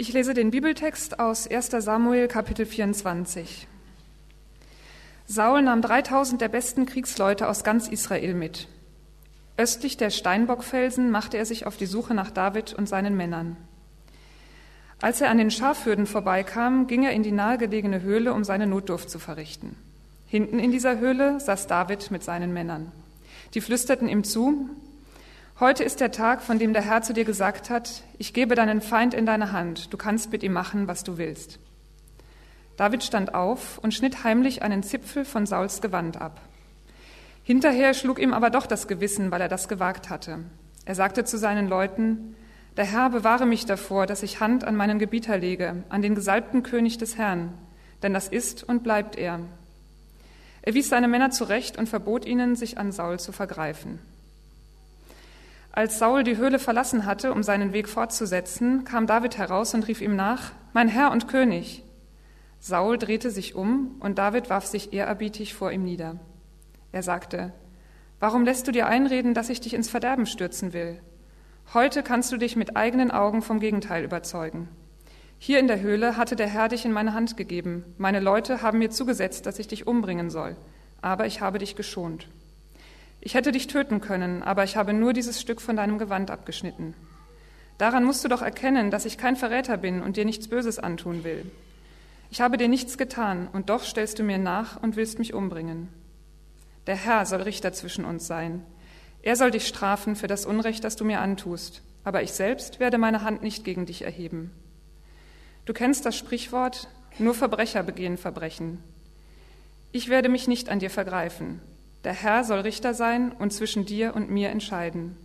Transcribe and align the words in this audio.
Ich 0.00 0.14
lese 0.14 0.32
den 0.32 0.50
Bibeltext 0.50 1.20
aus 1.20 1.46
1 1.46 1.72
Samuel 1.72 2.26
Kapitel 2.26 2.64
24. 2.64 3.68
Saul 5.26 5.60
nahm 5.60 5.82
3000 5.82 6.40
der 6.40 6.48
besten 6.48 6.86
Kriegsleute 6.86 7.46
aus 7.46 7.64
ganz 7.64 7.86
Israel 7.86 8.32
mit. 8.32 8.66
Östlich 9.58 9.98
der 9.98 10.08
Steinbockfelsen 10.08 11.10
machte 11.10 11.36
er 11.36 11.44
sich 11.44 11.66
auf 11.66 11.76
die 11.76 11.84
Suche 11.84 12.14
nach 12.14 12.30
David 12.30 12.72
und 12.72 12.88
seinen 12.88 13.14
Männern. 13.14 13.58
Als 15.02 15.20
er 15.20 15.28
an 15.28 15.36
den 15.36 15.50
Schafhürden 15.50 16.06
vorbeikam, 16.06 16.86
ging 16.86 17.04
er 17.04 17.12
in 17.12 17.22
die 17.22 17.30
nahegelegene 17.30 18.00
Höhle, 18.00 18.32
um 18.32 18.42
seine 18.42 18.66
Notdurft 18.66 19.10
zu 19.10 19.18
verrichten. 19.18 19.76
Hinten 20.26 20.60
in 20.60 20.72
dieser 20.72 20.98
Höhle 20.98 21.40
saß 21.40 21.66
David 21.66 22.10
mit 22.10 22.24
seinen 22.24 22.54
Männern. 22.54 22.90
Die 23.52 23.60
flüsterten 23.60 24.08
ihm 24.08 24.24
zu, 24.24 24.70
Heute 25.60 25.84
ist 25.84 26.00
der 26.00 26.10
Tag, 26.10 26.40
von 26.40 26.58
dem 26.58 26.72
der 26.72 26.80
Herr 26.80 27.02
zu 27.02 27.12
dir 27.12 27.26
gesagt 27.26 27.68
hat, 27.68 28.02
ich 28.16 28.32
gebe 28.32 28.54
deinen 28.54 28.80
Feind 28.80 29.12
in 29.12 29.26
deine 29.26 29.52
Hand, 29.52 29.92
du 29.92 29.98
kannst 29.98 30.32
mit 30.32 30.42
ihm 30.42 30.54
machen, 30.54 30.88
was 30.88 31.04
du 31.04 31.18
willst. 31.18 31.58
David 32.78 33.04
stand 33.04 33.34
auf 33.34 33.76
und 33.76 33.92
schnitt 33.92 34.24
heimlich 34.24 34.62
einen 34.62 34.82
Zipfel 34.82 35.26
von 35.26 35.44
Sauls 35.44 35.82
Gewand 35.82 36.18
ab. 36.18 36.40
Hinterher 37.44 37.92
schlug 37.92 38.18
ihm 38.20 38.32
aber 38.32 38.48
doch 38.48 38.64
das 38.64 38.88
Gewissen, 38.88 39.30
weil 39.30 39.42
er 39.42 39.48
das 39.48 39.68
gewagt 39.68 40.08
hatte. 40.08 40.38
Er 40.86 40.94
sagte 40.94 41.26
zu 41.26 41.36
seinen 41.36 41.68
Leuten, 41.68 42.36
der 42.78 42.86
Herr 42.86 43.10
bewahre 43.10 43.44
mich 43.44 43.66
davor, 43.66 44.06
dass 44.06 44.22
ich 44.22 44.40
Hand 44.40 44.64
an 44.64 44.76
meinen 44.76 44.98
Gebieter 44.98 45.36
lege, 45.36 45.84
an 45.90 46.00
den 46.00 46.14
gesalbten 46.14 46.62
König 46.62 46.96
des 46.96 47.18
Herrn, 47.18 47.52
denn 48.02 48.14
das 48.14 48.28
ist 48.28 48.64
und 48.64 48.82
bleibt 48.82 49.14
er. 49.14 49.40
Er 50.62 50.72
wies 50.72 50.88
seine 50.88 51.06
Männer 51.06 51.30
zurecht 51.30 51.76
und 51.76 51.86
verbot 51.86 52.24
ihnen, 52.24 52.56
sich 52.56 52.78
an 52.78 52.92
Saul 52.92 53.20
zu 53.20 53.30
vergreifen. 53.30 53.98
Als 55.72 55.98
Saul 55.98 56.24
die 56.24 56.36
Höhle 56.36 56.58
verlassen 56.58 57.06
hatte, 57.06 57.32
um 57.32 57.42
seinen 57.42 57.72
Weg 57.72 57.88
fortzusetzen, 57.88 58.84
kam 58.84 59.06
David 59.06 59.38
heraus 59.38 59.72
und 59.72 59.86
rief 59.86 60.00
ihm 60.00 60.16
nach, 60.16 60.52
Mein 60.72 60.88
Herr 60.88 61.12
und 61.12 61.28
König. 61.28 61.84
Saul 62.58 62.98
drehte 62.98 63.30
sich 63.30 63.54
um 63.54 63.96
und 64.00 64.18
David 64.18 64.50
warf 64.50 64.66
sich 64.66 64.92
ehrerbietig 64.92 65.54
vor 65.54 65.70
ihm 65.70 65.84
nieder. 65.84 66.18
Er 66.92 67.02
sagte, 67.02 67.52
Warum 68.18 68.44
lässt 68.44 68.66
du 68.66 68.72
dir 68.72 68.86
einreden, 68.86 69.32
dass 69.32 69.48
ich 69.48 69.60
dich 69.60 69.72
ins 69.72 69.88
Verderben 69.88 70.26
stürzen 70.26 70.72
will? 70.72 71.00
Heute 71.72 72.02
kannst 72.02 72.32
du 72.32 72.36
dich 72.36 72.56
mit 72.56 72.76
eigenen 72.76 73.12
Augen 73.12 73.40
vom 73.40 73.60
Gegenteil 73.60 74.04
überzeugen. 74.04 74.68
Hier 75.38 75.58
in 75.60 75.68
der 75.68 75.80
Höhle 75.80 76.16
hatte 76.16 76.36
der 76.36 76.48
Herr 76.48 76.68
dich 76.68 76.84
in 76.84 76.92
meine 76.92 77.14
Hand 77.14 77.36
gegeben. 77.36 77.84
Meine 77.96 78.20
Leute 78.20 78.60
haben 78.60 78.78
mir 78.78 78.90
zugesetzt, 78.90 79.46
dass 79.46 79.58
ich 79.58 79.68
dich 79.68 79.86
umbringen 79.86 80.28
soll, 80.28 80.56
aber 81.00 81.26
ich 81.26 81.40
habe 81.40 81.58
dich 81.58 81.76
geschont. 81.76 82.28
Ich 83.20 83.34
hätte 83.34 83.52
dich 83.52 83.66
töten 83.66 84.00
können, 84.00 84.42
aber 84.42 84.64
ich 84.64 84.76
habe 84.76 84.92
nur 84.92 85.12
dieses 85.12 85.40
Stück 85.40 85.60
von 85.60 85.76
deinem 85.76 85.98
Gewand 85.98 86.30
abgeschnitten. 86.30 86.94
Daran 87.76 88.04
musst 88.04 88.24
du 88.24 88.28
doch 88.28 88.42
erkennen, 88.42 88.90
dass 88.90 89.04
ich 89.04 89.18
kein 89.18 89.36
Verräter 89.36 89.76
bin 89.76 90.02
und 90.02 90.16
dir 90.16 90.24
nichts 90.24 90.48
Böses 90.48 90.78
antun 90.78 91.24
will. 91.24 91.50
Ich 92.30 92.40
habe 92.40 92.56
dir 92.56 92.68
nichts 92.68 92.96
getan, 92.98 93.48
und 93.52 93.70
doch 93.70 93.84
stellst 93.84 94.18
du 94.18 94.22
mir 94.22 94.38
nach 94.38 94.82
und 94.82 94.96
willst 94.96 95.18
mich 95.18 95.34
umbringen. 95.34 95.88
Der 96.86 96.96
Herr 96.96 97.26
soll 97.26 97.42
Richter 97.42 97.72
zwischen 97.72 98.04
uns 98.04 98.26
sein. 98.26 98.62
Er 99.22 99.36
soll 99.36 99.50
dich 99.50 99.66
strafen 99.66 100.16
für 100.16 100.26
das 100.26 100.46
Unrecht, 100.46 100.84
das 100.84 100.96
du 100.96 101.04
mir 101.04 101.20
antust, 101.20 101.82
aber 102.04 102.22
ich 102.22 102.32
selbst 102.32 102.80
werde 102.80 102.98
meine 102.98 103.22
Hand 103.22 103.42
nicht 103.42 103.64
gegen 103.64 103.84
dich 103.84 104.02
erheben. 104.02 104.50
Du 105.66 105.72
kennst 105.72 106.06
das 106.06 106.16
Sprichwort, 106.16 106.88
nur 107.18 107.34
Verbrecher 107.34 107.82
begehen 107.82 108.16
Verbrechen. 108.16 108.82
Ich 109.92 110.08
werde 110.08 110.28
mich 110.28 110.48
nicht 110.48 110.68
an 110.68 110.78
dir 110.78 110.90
vergreifen, 110.90 111.60
der 112.04 112.12
Herr 112.12 112.44
soll 112.44 112.60
Richter 112.60 112.94
sein 112.94 113.32
und 113.32 113.52
zwischen 113.52 113.84
dir 113.84 114.14
und 114.14 114.30
mir 114.30 114.50
entscheiden. 114.50 115.16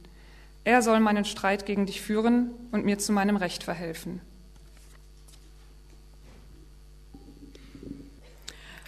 Er 0.64 0.82
soll 0.82 1.00
meinen 1.00 1.26
Streit 1.26 1.66
gegen 1.66 1.86
dich 1.86 2.02
führen 2.02 2.50
und 2.72 2.86
mir 2.86 2.98
zu 2.98 3.14
meinem 3.14 3.36
Recht 3.36 3.64
verhelfen. 3.64 4.20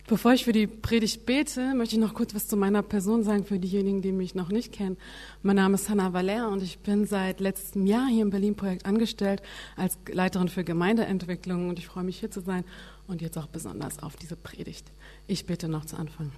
Bevor 0.08 0.32
ich 0.32 0.46
für 0.46 0.54
die 0.54 0.68
Predigt 0.68 1.26
bete, 1.26 1.74
möchte 1.76 1.96
ich 1.96 2.02
noch 2.02 2.14
kurz 2.14 2.34
was 2.34 2.48
zu 2.48 2.56
meiner 2.56 2.82
Person 2.82 3.24
sagen 3.24 3.44
für 3.44 3.60
diejenigen, 3.60 4.02
die 4.02 4.14
mich 4.14 4.36
noch 4.36 4.48
nicht 4.48 4.72
kennen. 4.72 4.96
Mein 5.44 5.58
Name 5.58 5.76
ist 5.76 5.90
Hannah 5.90 6.14
Valer 6.14 6.50
und 6.50 6.64
ich 6.64 6.80
bin 6.80 7.06
seit 7.06 7.42
letztem 7.42 7.86
Jahr 7.86 8.08
hier 8.08 8.22
im 8.22 8.30
Berlin-Projekt 8.30 8.86
angestellt 8.86 9.42
als 9.76 9.98
Leiterin 10.10 10.48
für 10.48 10.64
Gemeindeentwicklung 10.64 11.68
und 11.68 11.78
ich 11.78 11.88
freue 11.88 12.06
mich 12.06 12.22
hier 12.22 12.32
zu 12.32 12.40
sein 12.40 12.64
und 13.08 13.22
jetzt 13.22 13.38
auch 13.38 13.48
besonders 13.48 14.02
auf 14.02 14.16
diese 14.16 14.38
Predigt. 14.38 14.86
Ich 15.28 15.46
bitte 15.46 15.68
noch 15.68 15.84
zu 15.84 15.98
Anfang. 15.98 16.32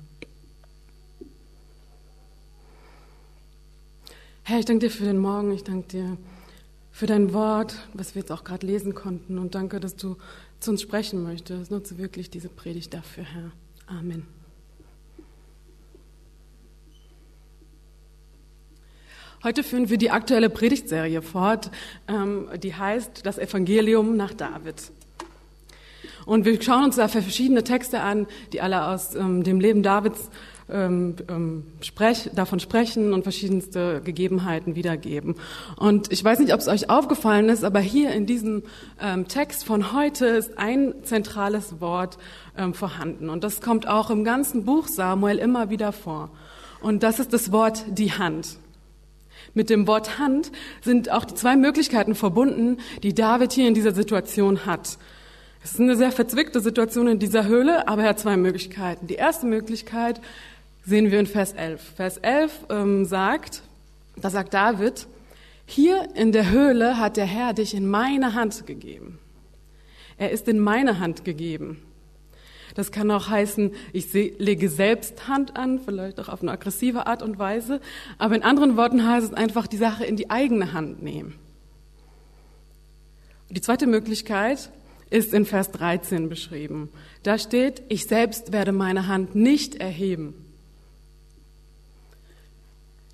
Herr, 4.49 4.57
ich 4.57 4.65
danke 4.65 4.87
dir 4.87 4.91
für 4.91 5.03
den 5.03 5.19
Morgen, 5.19 5.51
ich 5.51 5.63
danke 5.63 5.87
dir 5.89 6.17
für 6.89 7.05
dein 7.05 7.33
Wort, 7.35 7.75
was 7.93 8.15
wir 8.15 8.21
jetzt 8.21 8.31
auch 8.31 8.43
gerade 8.43 8.65
lesen 8.65 8.95
konnten 8.95 9.37
und 9.37 9.53
danke, 9.53 9.79
dass 9.79 9.95
du 9.95 10.17
zu 10.59 10.71
uns 10.71 10.81
sprechen 10.81 11.21
möchtest. 11.21 11.69
Nutze 11.69 11.99
wirklich 11.99 12.31
diese 12.31 12.49
Predigt 12.49 12.95
dafür, 12.95 13.25
Herr. 13.25 13.51
Amen. 13.85 14.25
Heute 19.43 19.63
führen 19.63 19.91
wir 19.91 19.99
die 19.99 20.09
aktuelle 20.09 20.49
Predigtserie 20.49 21.21
fort, 21.21 21.69
ähm, 22.07 22.49
die 22.57 22.73
heißt 22.73 23.27
Das 23.27 23.37
Evangelium 23.37 24.17
nach 24.17 24.33
David. 24.33 24.91
Und 26.25 26.45
wir 26.45 26.61
schauen 26.61 26.85
uns 26.85 26.95
da 26.95 27.07
verschiedene 27.07 27.63
Texte 27.63 28.01
an, 28.01 28.27
die 28.53 28.61
alle 28.61 28.87
aus 28.87 29.15
ähm, 29.15 29.43
dem 29.43 29.59
Leben 29.59 29.83
Davids 29.83 30.29
ähm, 30.71 31.15
ähm, 31.27 31.63
sprech, 31.81 32.29
davon 32.35 32.59
sprechen 32.59 33.13
und 33.13 33.23
verschiedenste 33.23 34.01
Gegebenheiten 34.03 34.75
wiedergeben. 34.75 35.35
Und 35.77 36.11
ich 36.11 36.23
weiß 36.23 36.39
nicht, 36.39 36.53
ob 36.53 36.59
es 36.59 36.67
euch 36.67 36.89
aufgefallen 36.89 37.49
ist, 37.49 37.63
aber 37.63 37.79
hier 37.79 38.11
in 38.11 38.25
diesem 38.25 38.63
ähm, 39.01 39.27
Text 39.27 39.65
von 39.65 39.93
heute 39.93 40.27
ist 40.27 40.57
ein 40.57 40.93
zentrales 41.03 41.81
Wort 41.81 42.17
ähm, 42.57 42.73
vorhanden. 42.73 43.29
Und 43.29 43.43
das 43.43 43.61
kommt 43.61 43.87
auch 43.87 44.09
im 44.09 44.23
ganzen 44.23 44.65
Buch 44.65 44.87
Samuel 44.87 45.39
immer 45.39 45.69
wieder 45.69 45.91
vor. 45.91 46.29
Und 46.81 47.03
das 47.03 47.19
ist 47.19 47.33
das 47.33 47.51
Wort 47.51 47.83
die 47.89 48.13
Hand. 48.13 48.57
Mit 49.53 49.69
dem 49.69 49.87
Wort 49.87 50.19
Hand 50.19 50.51
sind 50.81 51.11
auch 51.11 51.25
die 51.25 51.33
zwei 51.33 51.55
Möglichkeiten 51.55 52.13
verbunden, 52.13 52.77
die 53.01 53.15
David 53.15 53.53
hier 53.53 53.67
in 53.67 53.73
dieser 53.73 53.93
Situation 53.93 54.65
hat. 54.65 54.97
Es 55.69 55.75
ist 55.75 55.81
eine 55.81 55.95
sehr 55.95 56.11
verzwickte 56.11 56.61
Situation 56.61 57.07
in 57.07 57.19
dieser 57.19 57.45
Höhle, 57.45 57.87
aber 57.87 58.01
er 58.01 58.09
hat 58.09 58.19
zwei 58.19 58.37
Möglichkeiten. 58.37 59.05
Die 59.05 59.13
erste 59.13 59.45
Möglichkeit 59.45 60.19
sehen 60.83 61.11
wir 61.11 61.19
in 61.19 61.27
Vers 61.27 61.51
11. 61.51 61.79
Vers 61.95 62.17
11 62.17 62.65
ähm, 62.71 63.05
sagt, 63.05 63.61
da 64.15 64.31
sagt 64.31 64.55
David, 64.55 65.05
hier 65.67 66.07
in 66.15 66.31
der 66.31 66.49
Höhle 66.49 66.97
hat 66.97 67.17
der 67.17 67.27
Herr 67.27 67.53
dich 67.53 67.75
in 67.75 67.87
meine 67.87 68.33
Hand 68.33 68.65
gegeben. 68.65 69.19
Er 70.17 70.31
ist 70.31 70.47
in 70.47 70.57
meine 70.57 70.97
Hand 70.97 71.23
gegeben. 71.23 71.79
Das 72.73 72.91
kann 72.91 73.11
auch 73.11 73.29
heißen, 73.29 73.71
ich 73.93 74.11
lege 74.11 74.69
selbst 74.69 75.27
Hand 75.27 75.55
an, 75.55 75.79
vielleicht 75.79 76.19
auch 76.19 76.29
auf 76.29 76.41
eine 76.41 76.49
aggressive 76.49 77.05
Art 77.05 77.21
und 77.21 77.37
Weise. 77.37 77.79
Aber 78.17 78.33
in 78.33 78.41
anderen 78.41 78.75
Worten 78.75 79.07
heißt 79.07 79.27
es 79.27 79.33
einfach, 79.35 79.67
die 79.67 79.77
Sache 79.77 80.03
in 80.03 80.15
die 80.15 80.31
eigene 80.31 80.73
Hand 80.73 81.03
nehmen. 81.03 81.35
Die 83.51 83.61
zweite 83.61 83.85
Möglichkeit 83.85 84.71
ist 85.09 85.33
in 85.33 85.45
Vers 85.45 85.71
13 85.71 86.29
beschrieben. 86.29 86.89
Da 87.23 87.37
steht, 87.37 87.81
ich 87.89 88.05
selbst 88.05 88.51
werde 88.51 88.71
meine 88.71 89.07
Hand 89.07 89.35
nicht 89.35 89.75
erheben. 89.75 90.33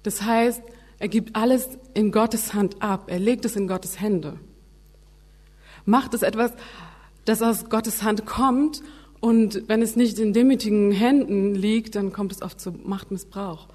Das 0.03 0.21
heißt, 0.21 0.61
er 0.99 1.07
gibt 1.07 1.35
alles 1.35 1.67
in 1.93 2.11
Gottes 2.11 2.53
Hand 2.53 2.81
ab. 2.81 3.05
Er 3.07 3.19
legt 3.19 3.45
es 3.45 3.55
in 3.55 3.67
Gottes 3.67 3.99
Hände. 3.99 4.37
Macht 5.85 6.13
es 6.13 6.21
etwas, 6.21 6.51
das 7.25 7.41
aus 7.41 7.69
Gottes 7.69 8.03
Hand 8.03 8.25
kommt 8.25 8.81
und 9.19 9.67
wenn 9.67 9.81
es 9.81 9.95
nicht 9.95 10.19
in 10.19 10.33
demütigen 10.33 10.91
Händen 10.91 11.55
liegt, 11.55 11.95
dann 11.95 12.13
kommt 12.13 12.31
es 12.31 12.41
oft 12.41 12.61
zu 12.61 12.71
Machtmissbrauch. 12.71 13.67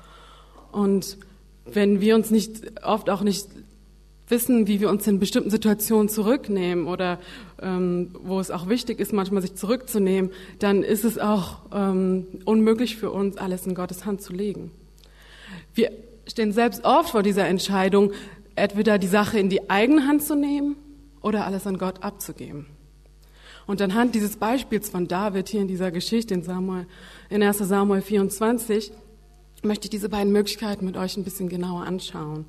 Und 0.71 1.19
wenn 1.65 2.01
wir 2.01 2.15
uns 2.15 2.31
nicht, 2.31 2.85
oft 2.85 3.11
auch 3.11 3.23
nicht 3.23 3.49
wissen, 4.31 4.67
wie 4.67 4.81
wir 4.81 4.91
uns 4.91 5.07
in 5.07 5.19
bestimmten 5.19 5.51
Situationen 5.51 6.09
zurücknehmen 6.09 6.87
oder 6.87 7.19
ähm, 7.61 8.11
wo 8.23 8.41
es 8.41 8.51
auch 8.51 8.69
wichtig 8.69 9.01
ist, 9.01 9.13
manchmal 9.13 9.43
sich 9.43 9.55
zurückzunehmen, 9.55 10.31
dann 10.59 10.83
ist 10.83 11.05
es 11.05 11.19
auch 11.19 11.59
ähm, 11.73 12.27
unmöglich 12.45 12.97
für 12.97 13.11
uns, 13.11 13.37
alles 13.37 13.67
in 13.67 13.75
Gottes 13.75 14.05
Hand 14.05 14.23
zu 14.23 14.33
legen. 14.33 14.71
Wir 15.75 15.93
stehen 16.27 16.53
selbst 16.53 16.85
oft 16.85 17.11
vor 17.11 17.23
dieser 17.23 17.47
Entscheidung, 17.47 18.13
entweder 18.55 18.99
die 18.99 19.07
Sache 19.07 19.39
in 19.39 19.49
die 19.49 19.71
eigene 19.71 20.07
Hand 20.07 20.23
zu 20.23 20.35
nehmen 20.35 20.77
oder 21.23 21.47
alles 21.47 21.67
an 21.67 21.79
Gott 21.79 22.03
abzugeben. 22.03 22.67
Und 23.67 23.81
anhand 23.83 24.15
dieses 24.15 24.37
Beispiels 24.37 24.89
von 24.89 25.07
David 25.07 25.49
hier 25.49 25.61
in 25.61 25.69
dieser 25.69 25.91
Geschichte 25.91 26.35
in, 26.35 26.43
Samuel, 26.43 26.87
in 27.29 27.43
1 27.43 27.59
Samuel 27.59 28.03
24 28.03 28.93
möchte 29.63 29.87
ich 29.87 29.91
diese 29.91 30.09
beiden 30.09 30.33
Möglichkeiten 30.33 30.87
mit 30.87 30.97
euch 30.97 31.17
ein 31.17 31.25
bisschen 31.25 31.49
genauer 31.49 31.83
anschauen. 31.83 32.47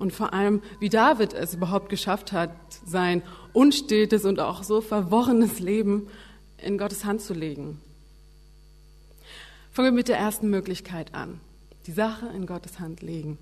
Und 0.00 0.12
vor 0.12 0.32
allem, 0.32 0.62
wie 0.80 0.88
David 0.88 1.34
es 1.34 1.54
überhaupt 1.54 1.90
geschafft 1.90 2.32
hat, 2.32 2.50
sein 2.86 3.22
unstetes 3.52 4.24
und 4.24 4.40
auch 4.40 4.64
so 4.64 4.80
verworrenes 4.80 5.60
Leben 5.60 6.08
in 6.56 6.78
Gottes 6.78 7.04
Hand 7.04 7.20
zu 7.20 7.34
legen. 7.34 7.78
Fangen 9.70 9.88
wir 9.88 9.92
mit 9.92 10.08
der 10.08 10.18
ersten 10.18 10.50
Möglichkeit 10.50 11.14
an 11.14 11.38
die 11.86 11.92
Sache 11.92 12.26
in 12.34 12.46
Gottes 12.46 12.80
Hand 12.80 13.02
legen. 13.02 13.38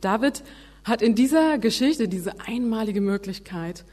David 0.00 0.42
hat 0.84 1.02
in 1.02 1.14
dieser 1.14 1.58
Geschichte 1.58 2.08
diese 2.08 2.40
einmalige 2.40 3.00
Möglichkeit, 3.00 3.84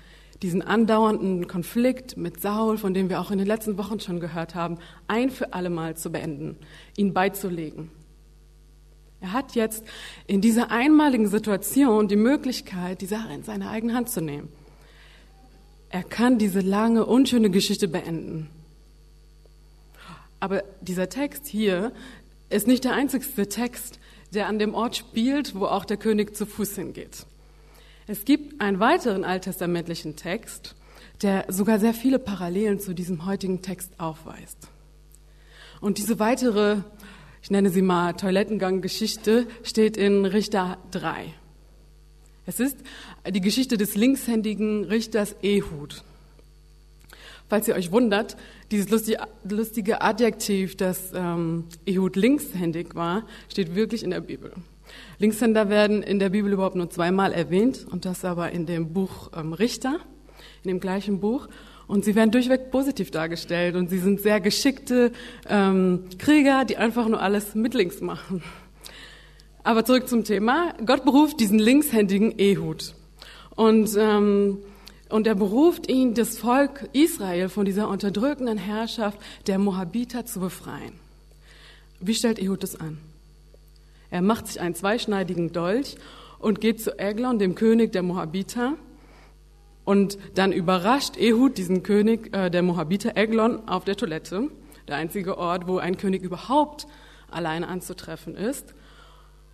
diesen 0.41 0.61
andauernden 0.61 1.47
Konflikt 1.47 2.17
mit 2.17 2.39
Saul, 2.39 2.77
von 2.77 2.93
dem 2.93 3.09
wir 3.09 3.19
auch 3.19 3.31
in 3.31 3.37
den 3.37 3.47
letzten 3.47 3.77
Wochen 3.77 3.99
schon 3.99 4.19
gehört 4.19 4.55
haben, 4.55 4.77
ein 5.07 5.29
für 5.29 5.53
alle 5.53 5.69
Mal 5.69 5.97
zu 5.97 6.11
beenden, 6.11 6.55
ihn 6.97 7.13
beizulegen. 7.13 7.91
Er 9.21 9.33
hat 9.33 9.55
jetzt 9.55 9.83
in 10.27 10.41
dieser 10.41 10.71
einmaligen 10.71 11.27
Situation 11.27 12.07
die 12.07 12.15
Möglichkeit, 12.15 13.01
die 13.01 13.05
Sache 13.05 13.33
in 13.33 13.43
seine 13.43 13.69
eigene 13.69 13.93
Hand 13.93 14.09
zu 14.09 14.21
nehmen. 14.21 14.49
Er 15.89 16.03
kann 16.03 16.37
diese 16.37 16.61
lange, 16.61 17.05
unschöne 17.05 17.49
Geschichte 17.49 17.87
beenden. 17.87 18.49
Aber 20.39 20.63
dieser 20.81 21.09
Text 21.09 21.47
hier 21.47 21.91
ist 22.49 22.67
nicht 22.67 22.83
der 22.83 22.93
einzigste 22.93 23.49
Text, 23.49 23.99
der 24.33 24.47
an 24.47 24.59
dem 24.59 24.73
Ort 24.73 24.95
spielt, 24.95 25.55
wo 25.55 25.65
auch 25.65 25.85
der 25.85 25.97
König 25.97 26.35
zu 26.35 26.45
Fuß 26.45 26.75
hingeht. 26.75 27.25
Es 28.07 28.25
gibt 28.25 28.61
einen 28.61 28.79
weiteren 28.79 29.23
alttestamentlichen 29.23 30.15
Text, 30.15 30.75
der 31.21 31.45
sogar 31.49 31.79
sehr 31.79 31.93
viele 31.93 32.19
Parallelen 32.19 32.79
zu 32.79 32.93
diesem 32.93 33.25
heutigen 33.25 33.61
Text 33.61 33.91
aufweist. 33.99 34.69
Und 35.81 35.97
diese 35.97 36.19
weitere, 36.19 36.77
ich 37.41 37.51
nenne 37.51 37.69
sie 37.69 37.81
mal 37.81 38.13
Toilettengang-Geschichte, 38.13 39.47
steht 39.63 39.97
in 39.97 40.25
Richter 40.25 40.77
3. 40.91 41.33
Es 42.45 42.59
ist 42.59 42.77
die 43.29 43.41
Geschichte 43.41 43.77
des 43.77 43.95
linkshändigen 43.95 44.83
Richters 44.85 45.35
Ehud. 45.43 46.03
Falls 47.47 47.67
ihr 47.67 47.75
euch 47.75 47.91
wundert, 47.91 48.37
dieses 48.71 48.89
lustige, 49.43 50.01
Adjektiv, 50.01 50.77
dass 50.77 51.11
ähm, 51.13 51.65
Ehud 51.85 52.15
linkshändig 52.15 52.93
war, 52.93 53.23
steht 53.49 53.75
wirklich 53.75 54.03
in 54.03 54.11
der 54.11 54.21
Bibel. 54.21 54.51
Linkshänder 55.17 55.69
werden 55.69 56.03
in 56.03 56.19
der 56.19 56.29
Bibel 56.29 56.51
überhaupt 56.51 56.75
nur 56.75 56.89
zweimal 56.89 57.33
erwähnt 57.33 57.85
und 57.89 58.05
das 58.05 58.25
aber 58.25 58.51
in 58.51 58.65
dem 58.65 58.93
Buch 58.93 59.31
ähm, 59.35 59.53
Richter, 59.53 59.99
in 60.63 60.69
dem 60.69 60.79
gleichen 60.79 61.19
Buch. 61.19 61.47
Und 61.89 62.05
sie 62.05 62.13
werden 62.13 62.29
durchweg 62.29 62.69
positiv 62.69 63.09
dargestellt 63.09 63.75
und 63.75 63.89
sie 63.89 63.97
sind 63.97 64.21
sehr 64.21 64.39
geschickte 64.39 65.11
ähm, 65.47 66.03
Krieger, 66.19 66.63
die 66.63 66.77
einfach 66.77 67.07
nur 67.07 67.19
alles 67.19 67.55
mit 67.55 67.73
links 67.73 67.99
machen. 67.99 68.43
Aber 69.63 69.83
zurück 69.83 70.07
zum 70.07 70.23
Thema. 70.23 70.75
Gott 70.85 71.03
beruft 71.03 71.39
diesen 71.39 71.57
linkshändigen 71.57 72.37
Ehud. 72.37 72.93
Und, 73.55 73.89
ähm, 73.97 74.59
und 75.09 75.25
er 75.25 75.33
beruft 75.33 75.89
ihn, 75.89 76.13
das 76.13 76.37
Volk 76.37 76.87
Israel 76.93 77.49
von 77.49 77.65
dieser 77.65 77.89
unterdrückenden 77.89 78.59
Herrschaft 78.59 79.17
der 79.47 79.57
Moabiter 79.57 80.27
zu 80.27 80.41
befreien. 80.41 80.93
Wie 81.99 82.13
stellt 82.13 82.37
Ehud 82.37 82.61
das 82.61 82.79
an? 82.79 82.99
Er 84.11 84.21
macht 84.21 84.45
sich 84.45 84.61
einen 84.61 84.75
zweischneidigen 84.75 85.53
Dolch 85.53 85.95
und 86.37 86.61
geht 86.61 86.83
zu 86.83 86.99
Eglon, 86.99 87.39
dem 87.39 87.55
König 87.55 87.93
der 87.93 88.03
Moabiter. 88.03 88.75
Und 89.89 90.19
dann 90.35 90.51
überrascht 90.51 91.17
Ehud 91.17 91.57
diesen 91.57 91.81
König 91.81 92.31
äh, 92.31 92.51
der 92.51 92.61
Moabiter 92.61 93.17
Eglon 93.17 93.67
auf 93.67 93.85
der 93.85 93.97
Toilette, 93.97 94.51
der 94.87 94.97
einzige 94.97 95.39
Ort, 95.39 95.67
wo 95.67 95.79
ein 95.79 95.97
König 95.97 96.21
überhaupt 96.21 96.85
alleine 97.31 97.67
anzutreffen 97.67 98.35
ist 98.35 98.75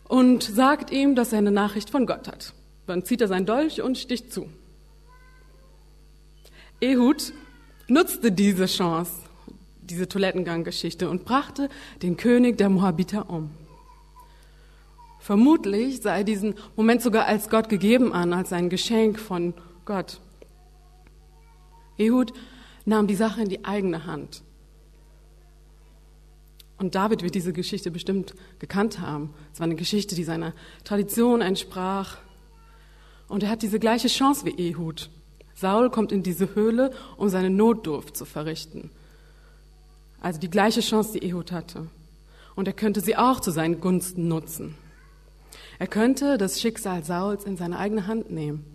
und 0.09 0.43
sagt 0.43 0.91
ihm, 0.91 1.15
dass 1.15 1.31
er 1.31 1.37
eine 1.37 1.53
Nachricht 1.53 1.89
von 1.89 2.05
Gott 2.05 2.27
hat. 2.27 2.53
Dann 2.85 3.05
zieht 3.05 3.21
er 3.21 3.29
sein 3.29 3.45
Dolch 3.45 3.81
und 3.81 3.97
sticht 3.97 4.33
zu. 4.33 4.49
Ehud 6.81 7.31
nutzte 7.87 8.33
diese 8.33 8.65
Chance, 8.65 9.13
diese 9.83 10.09
Toilettengang-Geschichte 10.09 11.09
und 11.09 11.23
brachte 11.23 11.69
den 12.01 12.17
König 12.17 12.57
der 12.57 12.67
Moabiter 12.67 13.29
um. 13.29 13.51
Vermutlich 15.21 16.01
sei 16.01 16.25
diesen 16.25 16.55
Moment 16.75 17.01
sogar 17.01 17.25
als 17.25 17.49
Gott 17.49 17.69
gegeben 17.69 18.11
an, 18.11 18.33
als 18.33 18.51
ein 18.51 18.69
Geschenk 18.69 19.17
von 19.17 19.53
Gott. 19.85 20.19
Ehud 21.97 22.33
nahm 22.85 23.07
die 23.07 23.15
Sache 23.15 23.41
in 23.41 23.49
die 23.49 23.65
eigene 23.65 24.05
Hand. 24.05 24.43
Und 26.77 26.95
David 26.95 27.23
wird 27.23 27.35
diese 27.35 27.53
Geschichte 27.53 27.89
bestimmt 27.89 28.35
gekannt 28.59 28.99
haben. 28.99 29.33
Es 29.53 29.59
war 29.59 29.65
eine 29.65 29.75
Geschichte, 29.75 30.15
die 30.15 30.25
seiner 30.25 30.53
Tradition 30.83 31.41
entsprach. 31.41 32.17
Und 33.27 33.43
er 33.43 33.49
hat 33.49 33.61
diese 33.61 33.79
gleiche 33.79 34.09
Chance 34.09 34.45
wie 34.45 34.69
Ehud. 34.69 35.09
Saul 35.55 35.89
kommt 35.89 36.11
in 36.11 36.21
diese 36.21 36.53
Höhle, 36.53 36.91
um 37.15 37.29
seine 37.29 37.49
Notdurft 37.49 38.17
zu 38.17 38.25
verrichten. 38.25 38.91
Also 40.19 40.39
die 40.39 40.49
gleiche 40.49 40.81
Chance, 40.81 41.13
die 41.13 41.25
Ehud 41.25 41.53
hatte. 41.53 41.87
Und 42.55 42.67
er 42.67 42.73
könnte 42.73 42.99
sie 42.99 43.15
auch 43.15 43.39
zu 43.39 43.51
seinen 43.51 43.79
Gunsten 43.79 44.27
nutzen. 44.27 44.75
Er 45.79 45.87
könnte 45.87 46.37
das 46.37 46.59
Schicksal 46.59 47.03
Sauls 47.03 47.45
in 47.45 47.57
seine 47.57 47.79
eigene 47.79 48.07
Hand 48.07 48.31
nehmen. 48.31 48.74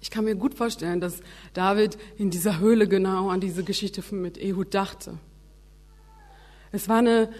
Ich 0.00 0.10
kann 0.10 0.24
mir 0.24 0.36
gut 0.36 0.54
vorstellen, 0.54 1.00
dass 1.00 1.20
David 1.54 1.98
in 2.16 2.30
dieser 2.30 2.60
Höhle 2.60 2.86
genau 2.86 3.30
an 3.30 3.40
diese 3.40 3.64
Geschichte 3.64 4.02
mit 4.14 4.38
Ehud 4.38 4.74
dachte. 4.74 5.18
Es 6.70 6.88
war 6.88 6.98
eine 6.98 7.30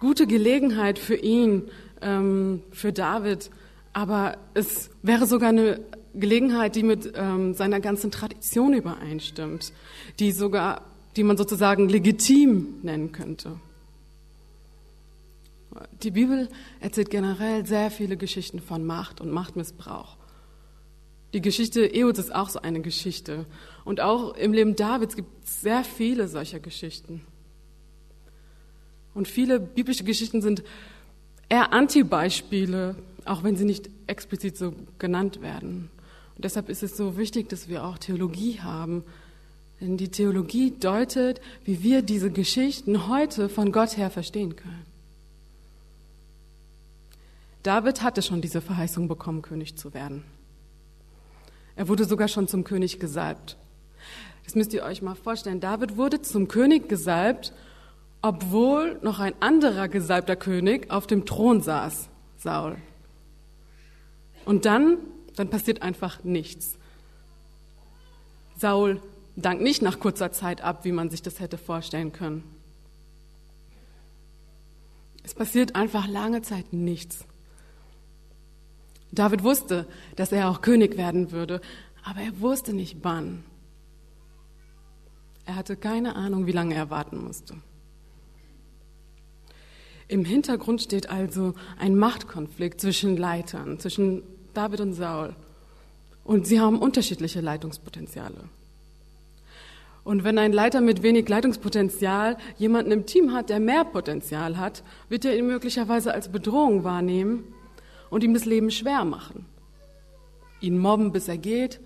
gute 0.00 0.26
Gelegenheit 0.26 0.98
für 0.98 1.16
ihn, 1.16 1.70
ähm, 2.00 2.62
für 2.70 2.92
David, 2.92 3.50
aber 3.92 4.36
es 4.54 4.90
wäre 5.02 5.26
sogar 5.26 5.48
eine 5.48 5.80
Gelegenheit, 6.14 6.76
die 6.76 6.82
mit 6.82 7.12
ähm, 7.16 7.54
seiner 7.54 7.80
ganzen 7.80 8.10
Tradition 8.10 8.74
übereinstimmt, 8.74 9.72
die 10.20 10.30
sogar, 10.32 10.82
die 11.16 11.24
man 11.24 11.36
sozusagen 11.36 11.88
legitim 11.88 12.80
nennen 12.82 13.12
könnte. 13.12 13.56
Die 16.02 16.12
Bibel 16.12 16.48
erzählt 16.80 17.10
generell 17.10 17.66
sehr 17.66 17.90
viele 17.90 18.16
Geschichten 18.16 18.60
von 18.60 18.84
Macht 18.84 19.20
und 19.20 19.32
Machtmissbrauch. 19.32 20.16
Die 21.34 21.40
Geschichte 21.40 21.84
Ehuds 21.84 22.20
ist 22.20 22.32
auch 22.32 22.48
so 22.48 22.60
eine 22.60 22.80
Geschichte. 22.80 23.44
Und 23.84 24.00
auch 24.00 24.36
im 24.36 24.52
Leben 24.52 24.76
Davids 24.76 25.16
gibt 25.16 25.44
es 25.44 25.62
sehr 25.62 25.82
viele 25.82 26.28
solcher 26.28 26.60
Geschichten. 26.60 27.22
Und 29.14 29.26
viele 29.26 29.58
biblische 29.58 30.04
Geschichten 30.04 30.42
sind 30.42 30.62
eher 31.48 31.72
Anti-Beispiele, 31.72 32.94
auch 33.24 33.42
wenn 33.42 33.56
sie 33.56 33.64
nicht 33.64 33.90
explizit 34.06 34.56
so 34.56 34.74
genannt 35.00 35.42
werden. 35.42 35.90
Und 36.36 36.44
deshalb 36.44 36.68
ist 36.68 36.84
es 36.84 36.96
so 36.96 37.16
wichtig, 37.16 37.48
dass 37.48 37.68
wir 37.68 37.84
auch 37.84 37.98
Theologie 37.98 38.60
haben. 38.60 39.02
Denn 39.80 39.96
die 39.96 40.10
Theologie 40.10 40.70
deutet, 40.70 41.40
wie 41.64 41.82
wir 41.82 42.02
diese 42.02 42.30
Geschichten 42.30 43.08
heute 43.08 43.48
von 43.48 43.72
Gott 43.72 43.96
her 43.96 44.10
verstehen 44.10 44.54
können. 44.54 44.86
David 47.64 48.02
hatte 48.02 48.22
schon 48.22 48.40
diese 48.40 48.60
Verheißung 48.60 49.08
bekommen, 49.08 49.42
König 49.42 49.74
zu 49.74 49.94
werden. 49.94 50.22
Er 51.76 51.88
wurde 51.88 52.04
sogar 52.04 52.28
schon 52.28 52.48
zum 52.48 52.64
König 52.64 53.00
gesalbt. 53.00 53.56
Das 54.44 54.54
müsst 54.54 54.72
ihr 54.72 54.82
euch 54.82 55.02
mal 55.02 55.14
vorstellen. 55.14 55.60
David 55.60 55.96
wurde 55.96 56.22
zum 56.22 56.48
König 56.48 56.88
gesalbt 56.88 57.52
obwohl 58.24 58.98
noch 59.02 59.18
ein 59.20 59.34
anderer 59.40 59.86
gesalbter 59.86 60.34
König 60.34 60.90
auf 60.90 61.06
dem 61.06 61.26
Thron 61.26 61.60
saß, 61.60 62.08
Saul. 62.38 62.78
Und 64.46 64.64
dann, 64.64 64.96
dann 65.36 65.50
passiert 65.50 65.82
einfach 65.82 66.24
nichts. 66.24 66.78
Saul 68.56 69.02
dankt 69.36 69.62
nicht 69.62 69.82
nach 69.82 70.00
kurzer 70.00 70.32
Zeit 70.32 70.62
ab, 70.62 70.86
wie 70.86 70.92
man 70.92 71.10
sich 71.10 71.20
das 71.20 71.38
hätte 71.38 71.58
vorstellen 71.58 72.12
können. 72.12 72.44
Es 75.22 75.34
passiert 75.34 75.76
einfach 75.76 76.08
lange 76.08 76.40
Zeit 76.40 76.72
nichts. 76.72 77.26
David 79.14 79.44
wusste, 79.44 79.86
dass 80.16 80.32
er 80.32 80.50
auch 80.50 80.62
König 80.62 80.96
werden 80.96 81.32
würde, 81.32 81.60
aber 82.02 82.20
er 82.20 82.40
wusste 82.40 82.72
nicht 82.72 82.98
wann. 83.02 83.44
Er 85.46 85.56
hatte 85.56 85.76
keine 85.76 86.16
Ahnung, 86.16 86.46
wie 86.46 86.52
lange 86.52 86.74
er 86.74 86.90
warten 86.90 87.22
musste. 87.22 87.54
Im 90.08 90.24
Hintergrund 90.24 90.82
steht 90.82 91.08
also 91.10 91.54
ein 91.78 91.96
Machtkonflikt 91.96 92.80
zwischen 92.80 93.16
Leitern, 93.16 93.78
zwischen 93.78 94.22
David 94.52 94.80
und 94.80 94.92
Saul. 94.94 95.34
Und 96.24 96.46
sie 96.46 96.60
haben 96.60 96.78
unterschiedliche 96.78 97.40
Leitungspotenziale. 97.40 98.48
Und 100.04 100.22
wenn 100.22 100.38
ein 100.38 100.52
Leiter 100.52 100.82
mit 100.82 101.02
wenig 101.02 101.28
Leitungspotenzial 101.28 102.36
jemanden 102.58 102.92
im 102.92 103.06
Team 103.06 103.32
hat, 103.32 103.48
der 103.48 103.60
mehr 103.60 103.84
Potenzial 103.84 104.58
hat, 104.58 104.82
wird 105.08 105.24
er 105.24 105.36
ihn 105.36 105.46
möglicherweise 105.46 106.12
als 106.12 106.28
Bedrohung 106.28 106.84
wahrnehmen 106.84 107.44
und 108.14 108.22
ihm 108.22 108.32
das 108.32 108.44
Leben 108.44 108.70
schwer 108.70 109.04
machen. 109.04 109.44
Ihn 110.60 110.78
mobben, 110.78 111.10
bis 111.10 111.26
er 111.26 111.36
geht 111.36 111.80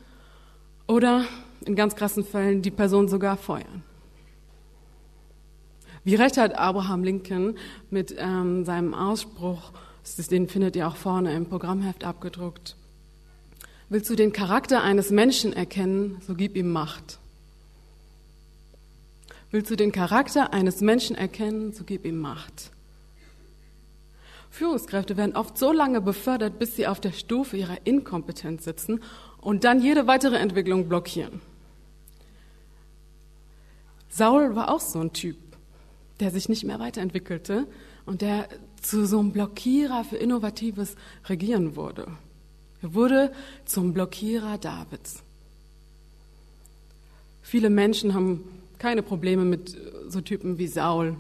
oder 0.87 1.25
in 1.65 1.75
ganz 1.75 1.97
krassen 1.97 2.23
Fällen 2.23 2.61
die 2.61 2.71
Person 2.71 3.09
sogar 3.09 3.39
feuern. 3.39 3.83
Wie 6.05 6.17
recht 6.17 6.37
hat 6.37 6.55
Abraham 6.59 7.03
Lincoln 7.03 7.57
mit 7.89 8.15
ähm, 8.19 8.67
seinem 8.67 8.93
Ausspruch, 8.93 9.73
den 10.31 10.49
findet 10.49 10.77
ihr 10.77 10.87
auch 10.87 10.97
vorne 10.97 11.35
im 11.35 11.47
Programmheft 11.47 12.05
abgedruckt. 12.05 12.77
Willst 13.89 14.11
du 14.11 14.15
den 14.15 14.35
Charakter 14.35 14.83
eines 14.83 15.09
Menschen 15.09 15.55
erkennen, 15.55 16.19
so 16.27 16.35
gib 16.35 16.57
ihm 16.57 16.71
Macht. 16.71 17.19
Willst 19.51 19.71
du 19.71 19.77
den 19.77 19.93
Charakter 19.93 20.53
eines 20.53 20.83
Menschen 20.83 21.17
erkennen, 21.17 21.73
so 21.73 21.85
gib 21.85 22.05
ihm 22.05 22.19
Macht. 22.19 22.71
Führungskräfte 24.59 25.17
werden 25.17 25.37
oft 25.37 25.57
so 25.57 25.71
lange 25.71 26.01
befördert, 26.01 26.59
bis 26.59 26.75
sie 26.75 26.89
auf 26.89 26.99
der 26.99 27.13
Stufe 27.13 27.57
ihrer 27.57 27.87
Inkompetenz 27.87 28.65
sitzen 28.65 29.01
und 29.41 29.63
dann 29.63 29.81
jede 29.81 30.09
weitere 30.09 30.35
Entwicklung 30.35 30.89
blockieren. 30.89 31.41
Saul 34.09 34.57
war 34.57 34.75
auch 34.75 34.81
so 34.81 34.99
ein 34.99 35.13
Typ, 35.13 35.37
der 36.19 36.33
sich 36.33 36.49
nicht 36.49 36.65
mehr 36.65 36.81
weiterentwickelte 36.81 37.69
und 38.05 38.21
der 38.21 38.49
zu 38.83 39.07
so 39.07 39.21
einem 39.21 39.31
Blockierer 39.31 40.03
für 40.03 40.17
innovatives 40.17 40.97
Regieren 41.27 41.77
wurde. 41.77 42.09
Er 42.83 42.95
wurde 42.95 43.33
zum 43.65 43.93
Blockierer 43.93 44.59
Davids. 44.59 45.23
Viele 47.43 47.71
Menschen 47.71 48.13
haben 48.13 48.43
keine 48.79 49.05
Probleme 49.05 49.45
mit 49.45 49.77
so 50.09 50.21
Typen 50.21 50.59
wie 50.59 50.67
Saul. 50.67 51.15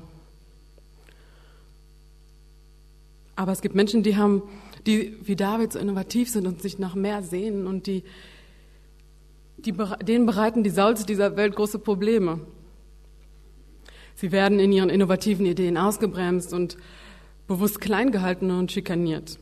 Aber 3.39 3.53
es 3.53 3.61
gibt 3.61 3.77
Menschen, 3.77 4.03
die 4.03 4.17
haben, 4.17 4.43
die 4.85 5.17
wie 5.23 5.37
David 5.37 5.73
so 5.73 5.79
innovativ 5.79 6.29
sind 6.29 6.49
und 6.49 6.61
sich 6.61 6.81
nach 6.81 6.97
mehr 6.97 7.23
sehnen 7.23 7.69
und 7.69 7.87
die, 7.87 8.03
die 9.59 9.73
denen 10.03 10.27
bereiten 10.27 10.65
die 10.65 10.71
Sauls 10.71 11.07
dieser 11.07 11.37
Welt 11.37 11.55
große 11.55 11.79
Probleme. 11.79 12.41
Sie 14.17 14.33
werden 14.33 14.59
in 14.59 14.73
ihren 14.73 14.91
innovativen 14.91 15.47
Ideen 15.47 15.77
ausgebremst 15.77 16.53
und 16.53 16.79
bewusst 17.47 17.81
klein 17.81 18.11
gehalten 18.11 18.51
und 18.51 18.73
schikaniert. 18.73 19.39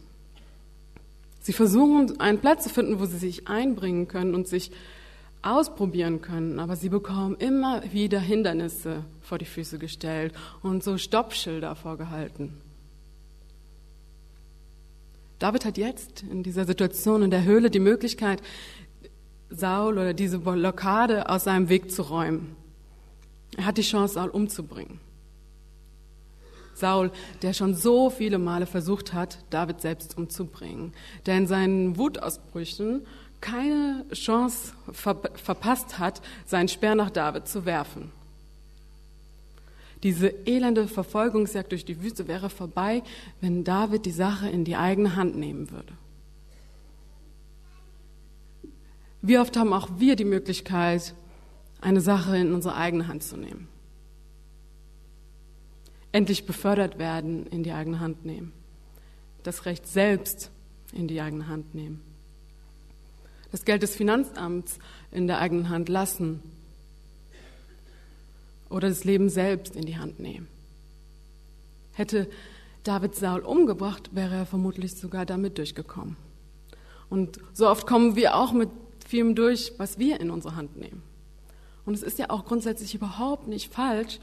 Sie 1.40 1.54
versuchen, 1.54 2.20
einen 2.20 2.40
Platz 2.40 2.64
zu 2.64 2.68
finden, 2.68 3.00
wo 3.00 3.06
sie 3.06 3.16
sich 3.16 3.48
einbringen 3.48 4.08
können 4.08 4.34
und 4.34 4.46
sich 4.46 4.72
ausprobieren 5.40 6.20
können, 6.20 6.58
aber 6.58 6.76
sie 6.76 6.90
bekommen 6.90 7.36
immer 7.36 7.82
wieder 7.94 8.20
Hindernisse 8.20 9.06
vor 9.22 9.38
die 9.38 9.46
Füße 9.46 9.78
gestellt 9.78 10.34
und 10.62 10.84
so 10.84 10.98
Stoppschilder 10.98 11.74
vorgehalten. 11.76 12.60
David 15.38 15.64
hat 15.64 15.76
jetzt 15.76 16.22
in 16.22 16.42
dieser 16.42 16.64
Situation 16.64 17.22
in 17.22 17.30
der 17.30 17.44
Höhle 17.44 17.70
die 17.70 17.80
Möglichkeit, 17.80 18.42
Saul 19.50 19.94
oder 19.94 20.14
diese 20.14 20.38
Blockade 20.38 21.28
aus 21.28 21.44
seinem 21.44 21.68
Weg 21.68 21.90
zu 21.92 22.02
räumen. 22.02 22.56
Er 23.56 23.66
hat 23.66 23.78
die 23.78 23.82
Chance, 23.82 24.14
Saul 24.14 24.30
umzubringen. 24.30 25.00
Saul, 26.74 27.10
der 27.42 27.54
schon 27.54 27.74
so 27.74 28.10
viele 28.10 28.38
Male 28.38 28.66
versucht 28.66 29.14
hat, 29.14 29.38
David 29.48 29.80
selbst 29.80 30.16
umzubringen, 30.18 30.92
der 31.24 31.38
in 31.38 31.46
seinen 31.46 31.96
Wutausbrüchen 31.96 33.06
keine 33.40 34.04
Chance 34.12 34.74
ver 34.92 35.16
verpasst 35.34 35.98
hat, 35.98 36.20
seinen 36.44 36.68
Speer 36.68 36.94
nach 36.94 37.10
David 37.10 37.48
zu 37.48 37.64
werfen. 37.64 38.12
Diese 40.06 40.28
elende 40.28 40.86
Verfolgungsjagd 40.86 41.72
durch 41.72 41.84
die 41.84 42.00
Wüste 42.00 42.28
wäre 42.28 42.48
vorbei, 42.48 43.02
wenn 43.40 43.64
David 43.64 44.06
die 44.06 44.12
Sache 44.12 44.48
in 44.48 44.62
die 44.62 44.76
eigene 44.76 45.16
Hand 45.16 45.36
nehmen 45.36 45.72
würde. 45.72 45.92
Wie 49.20 49.36
oft 49.36 49.56
haben 49.56 49.72
auch 49.72 49.88
wir 49.98 50.14
die 50.14 50.24
Möglichkeit, 50.24 51.12
eine 51.80 52.00
Sache 52.00 52.36
in 52.36 52.54
unsere 52.54 52.76
eigene 52.76 53.08
Hand 53.08 53.24
zu 53.24 53.36
nehmen? 53.36 53.66
Endlich 56.12 56.46
befördert 56.46 57.00
werden, 57.00 57.48
in 57.48 57.64
die 57.64 57.72
eigene 57.72 57.98
Hand 57.98 58.24
nehmen. 58.24 58.52
Das 59.42 59.64
Recht 59.64 59.88
selbst 59.88 60.52
in 60.92 61.08
die 61.08 61.20
eigene 61.20 61.48
Hand 61.48 61.74
nehmen. 61.74 62.00
Das 63.50 63.64
Geld 63.64 63.82
des 63.82 63.96
Finanzamts 63.96 64.78
in 65.10 65.26
der 65.26 65.40
eigenen 65.40 65.68
Hand 65.68 65.88
lassen 65.88 66.44
oder 68.68 68.88
das 68.88 69.04
Leben 69.04 69.28
selbst 69.28 69.76
in 69.76 69.86
die 69.86 69.96
Hand 69.96 70.18
nehmen. 70.20 70.48
Hätte 71.92 72.28
David 72.84 73.14
Saul 73.14 73.40
umgebracht, 73.40 74.10
wäre 74.12 74.34
er 74.34 74.46
vermutlich 74.46 74.94
sogar 74.94 75.26
damit 75.26 75.58
durchgekommen. 75.58 76.16
Und 77.08 77.38
so 77.52 77.68
oft 77.68 77.86
kommen 77.86 78.16
wir 78.16 78.36
auch 78.36 78.52
mit 78.52 78.68
vielem 79.06 79.34
durch, 79.34 79.72
was 79.78 79.98
wir 79.98 80.20
in 80.20 80.30
unsere 80.30 80.56
Hand 80.56 80.76
nehmen. 80.76 81.02
Und 81.84 81.94
es 81.94 82.02
ist 82.02 82.18
ja 82.18 82.30
auch 82.30 82.44
grundsätzlich 82.44 82.94
überhaupt 82.94 83.46
nicht 83.46 83.72
falsch, 83.72 84.18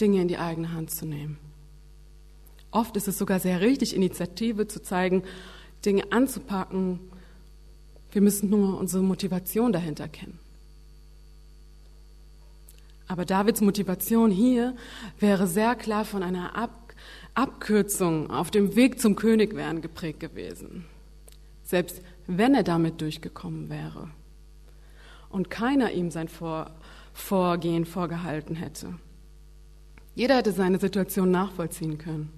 Dinge 0.00 0.20
in 0.20 0.28
die 0.28 0.38
eigene 0.38 0.72
Hand 0.72 0.90
zu 0.90 1.06
nehmen. 1.06 1.38
Oft 2.70 2.96
ist 2.96 3.08
es 3.08 3.16
sogar 3.16 3.40
sehr 3.40 3.60
richtig, 3.60 3.94
Initiative 3.94 4.68
zu 4.68 4.82
zeigen, 4.82 5.22
Dinge 5.84 6.12
anzupacken. 6.12 7.00
Wir 8.12 8.20
müssen 8.20 8.50
nur 8.50 8.78
unsere 8.78 9.02
Motivation 9.02 9.72
dahinter 9.72 10.08
kennen. 10.08 10.38
Aber 13.08 13.24
Davids 13.24 13.60
Motivation 13.60 14.30
hier 14.30 14.74
wäre 15.18 15.46
sehr 15.46 15.74
klar 15.74 16.04
von 16.04 16.22
einer 16.22 16.56
Ab 16.56 16.86
Abkürzung 17.34 18.30
auf 18.30 18.50
dem 18.50 18.76
Weg 18.76 18.98
zum 18.98 19.14
Königwerden 19.14 19.82
geprägt 19.82 20.20
gewesen. 20.20 20.86
Selbst 21.64 22.00
wenn 22.26 22.54
er 22.54 22.62
damit 22.62 23.02
durchgekommen 23.02 23.68
wäre 23.68 24.08
und 25.28 25.50
keiner 25.50 25.92
ihm 25.92 26.10
sein 26.10 26.28
Vor 26.28 26.70
Vorgehen 27.12 27.86
vorgehalten 27.86 28.54
hätte. 28.56 28.94
Jeder 30.14 30.36
hätte 30.36 30.52
seine 30.52 30.78
Situation 30.78 31.30
nachvollziehen 31.30 31.96
können. 31.96 32.30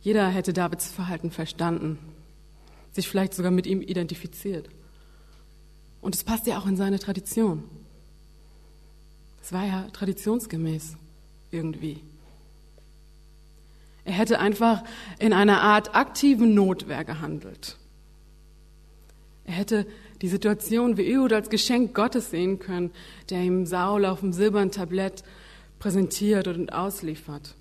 Jeder 0.00 0.28
hätte 0.28 0.52
Davids 0.52 0.90
Verhalten 0.90 1.30
verstanden, 1.30 1.98
sich 2.90 3.08
vielleicht 3.08 3.34
sogar 3.34 3.52
mit 3.52 3.66
ihm 3.66 3.82
identifiziert. 3.82 4.68
Und 6.00 6.16
es 6.16 6.24
passt 6.24 6.48
ja 6.48 6.58
auch 6.58 6.66
in 6.66 6.76
seine 6.76 6.98
Tradition. 6.98 7.62
Es 9.42 9.52
war 9.52 9.64
ja 9.64 9.88
traditionsgemäß 9.92 10.96
irgendwie. 11.50 12.00
Er 14.04 14.12
hätte 14.12 14.38
einfach 14.38 14.82
in 15.18 15.32
einer 15.32 15.60
Art 15.60 15.94
aktiven 15.94 16.54
Notwehr 16.54 17.04
gehandelt. 17.04 17.76
Er 19.44 19.54
hätte 19.54 19.86
die 20.22 20.28
Situation 20.28 20.96
wie 20.96 21.02
Ehud 21.02 21.32
als 21.32 21.50
Geschenk 21.50 21.94
Gottes 21.94 22.30
sehen 22.30 22.58
können, 22.60 22.92
der 23.30 23.42
ihm 23.42 23.66
Saul 23.66 24.04
auf 24.04 24.20
dem 24.20 24.32
silbernen 24.32 24.70
Tablett 24.70 25.24
präsentiert 25.80 26.46
und 26.46 26.72
ausliefert. 26.72 27.54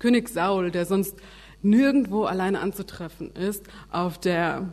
König 0.00 0.28
Saul, 0.28 0.70
der 0.70 0.86
sonst 0.86 1.16
nirgendwo 1.62 2.24
alleine 2.24 2.60
anzutreffen 2.60 3.32
ist, 3.34 3.64
auf 3.90 4.18
der 4.18 4.72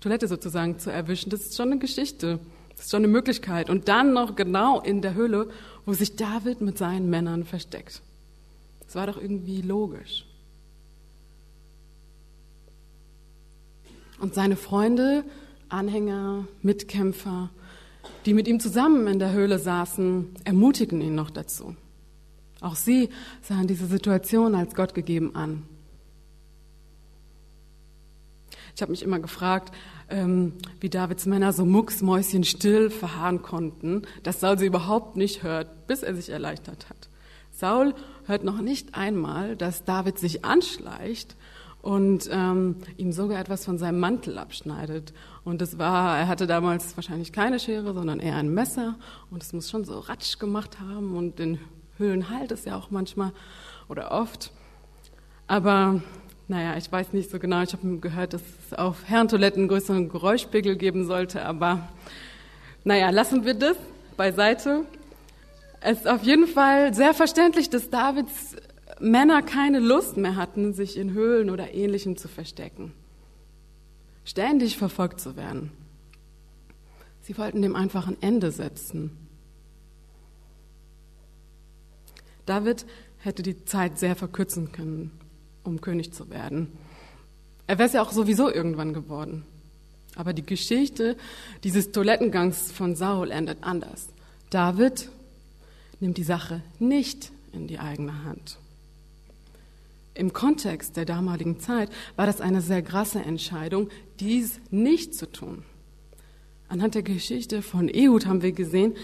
Toilette 0.00 0.28
sozusagen 0.28 0.78
zu 0.78 0.90
erwischen, 0.90 1.30
das 1.30 1.40
ist 1.40 1.56
schon 1.56 1.72
eine 1.72 1.78
Geschichte. 1.78 2.38
Das 2.78 2.84
ist 2.84 2.90
schon 2.92 3.02
eine 3.02 3.08
Möglichkeit. 3.08 3.70
Und 3.70 3.88
dann 3.88 4.12
noch 4.12 4.36
genau 4.36 4.80
in 4.80 5.02
der 5.02 5.14
Höhle, 5.14 5.50
wo 5.84 5.94
sich 5.94 6.14
David 6.14 6.60
mit 6.60 6.78
seinen 6.78 7.10
Männern 7.10 7.44
versteckt. 7.44 8.02
Das 8.86 8.94
war 8.94 9.08
doch 9.08 9.20
irgendwie 9.20 9.62
logisch. 9.62 10.24
Und 14.20 14.32
seine 14.32 14.54
Freunde, 14.54 15.24
Anhänger, 15.68 16.46
Mitkämpfer, 16.62 17.50
die 18.26 18.32
mit 18.32 18.46
ihm 18.46 18.60
zusammen 18.60 19.08
in 19.08 19.18
der 19.18 19.32
Höhle 19.32 19.58
saßen, 19.58 20.30
ermutigen 20.44 21.00
ihn 21.00 21.16
noch 21.16 21.30
dazu. 21.30 21.74
Auch 22.60 22.76
sie 22.76 23.08
sahen 23.42 23.66
diese 23.66 23.86
Situation 23.86 24.54
als 24.54 24.76
Gott 24.76 24.94
gegeben 24.94 25.34
an. 25.34 25.64
Ich 28.78 28.82
habe 28.82 28.92
mich 28.92 29.02
immer 29.02 29.18
gefragt, 29.18 29.74
ähm, 30.08 30.52
wie 30.78 30.88
Davids 30.88 31.26
Männer 31.26 31.52
so 31.52 31.64
mucksmäuschenstill 31.64 32.90
verharren 32.90 33.42
konnten, 33.42 34.02
dass 34.22 34.38
Saul 34.38 34.56
sie 34.56 34.66
überhaupt 34.66 35.16
nicht 35.16 35.42
hört, 35.42 35.88
bis 35.88 36.04
er 36.04 36.14
sich 36.14 36.28
erleichtert 36.28 36.88
hat. 36.88 37.08
Saul 37.50 37.92
hört 38.26 38.44
noch 38.44 38.60
nicht 38.60 38.94
einmal, 38.94 39.56
dass 39.56 39.84
David 39.84 40.20
sich 40.20 40.44
anschleicht 40.44 41.34
und 41.82 42.30
ähm, 42.30 42.76
ihm 42.96 43.10
sogar 43.10 43.40
etwas 43.40 43.64
von 43.64 43.78
seinem 43.78 43.98
Mantel 43.98 44.38
abschneidet. 44.38 45.12
Und 45.42 45.60
es 45.60 45.80
war, 45.80 46.16
er 46.16 46.28
hatte 46.28 46.46
damals 46.46 46.96
wahrscheinlich 46.96 47.32
keine 47.32 47.58
Schere, 47.58 47.92
sondern 47.94 48.20
eher 48.20 48.36
ein 48.36 48.54
Messer 48.54 48.94
und 49.32 49.42
es 49.42 49.52
muss 49.52 49.68
schon 49.68 49.86
so 49.86 49.98
ratsch 49.98 50.38
gemacht 50.38 50.78
haben 50.78 51.16
und 51.16 51.40
in 51.40 51.58
Höhlen 51.96 52.30
halt 52.30 52.52
es 52.52 52.64
ja 52.64 52.76
auch 52.76 52.92
manchmal 52.92 53.32
oder 53.88 54.12
oft. 54.12 54.52
Aber 55.48 56.00
naja, 56.48 56.78
ich 56.78 56.90
weiß 56.90 57.12
nicht 57.12 57.30
so 57.30 57.38
genau. 57.38 57.62
Ich 57.62 57.74
habe 57.74 57.98
gehört, 57.98 58.32
dass 58.32 58.40
es 58.42 58.76
auf 58.76 59.04
Herrentoiletten 59.04 59.60
einen 59.60 59.68
größeren 59.68 60.08
Geräuschpegel 60.08 60.76
geben 60.76 61.06
sollte. 61.06 61.44
Aber 61.44 61.90
naja, 62.84 63.10
lassen 63.10 63.44
wir 63.44 63.52
das 63.52 63.76
beiseite. 64.16 64.84
Es 65.82 65.98
ist 65.98 66.08
auf 66.08 66.22
jeden 66.22 66.46
Fall 66.46 66.94
sehr 66.94 67.12
verständlich, 67.12 67.68
dass 67.68 67.90
Davids 67.90 68.56
Männer 68.98 69.42
keine 69.42 69.78
Lust 69.78 70.16
mehr 70.16 70.36
hatten, 70.36 70.72
sich 70.72 70.96
in 70.96 71.12
Höhlen 71.12 71.50
oder 71.50 71.74
ähnlichem 71.74 72.16
zu 72.16 72.28
verstecken. 72.28 72.92
Ständig 74.24 74.78
verfolgt 74.78 75.20
zu 75.20 75.36
werden. 75.36 75.70
Sie 77.20 77.36
wollten 77.36 77.60
dem 77.60 77.76
einfach 77.76 78.08
ein 78.08 78.16
Ende 78.22 78.52
setzen. 78.52 79.10
David 82.46 82.86
hätte 83.18 83.42
die 83.42 83.66
Zeit 83.66 83.98
sehr 83.98 84.16
verkürzen 84.16 84.72
können 84.72 85.10
um 85.64 85.80
König 85.80 86.12
zu 86.12 86.30
werden. 86.30 86.72
Er 87.66 87.78
wäre 87.78 87.86
es 87.86 87.94
ja 87.94 88.02
auch 88.02 88.12
sowieso 88.12 88.52
irgendwann 88.52 88.92
geworden. 88.92 89.44
Aber 90.16 90.32
die 90.32 90.44
Geschichte 90.44 91.16
dieses 91.64 91.92
Toilettengangs 91.92 92.72
von 92.72 92.96
Saul 92.96 93.30
endet 93.30 93.58
anders. 93.62 94.08
David 94.50 95.08
nimmt 96.00 96.16
die 96.16 96.24
Sache 96.24 96.62
nicht 96.78 97.30
in 97.52 97.66
die 97.68 97.78
eigene 97.78 98.24
Hand. 98.24 98.58
Im 100.14 100.32
Kontext 100.32 100.96
der 100.96 101.04
damaligen 101.04 101.60
Zeit 101.60 101.90
war 102.16 102.26
das 102.26 102.40
eine 102.40 102.60
sehr 102.60 102.82
krasse 102.82 103.20
Entscheidung, 103.20 103.88
dies 104.18 104.58
nicht 104.70 105.14
zu 105.14 105.30
tun. 105.30 105.62
Anhand 106.68 106.96
der 106.96 107.02
Geschichte 107.02 107.62
von 107.62 107.88
Ehud 107.88 108.26
haben 108.26 108.42
wir 108.42 108.52
gesehen, 108.52 108.94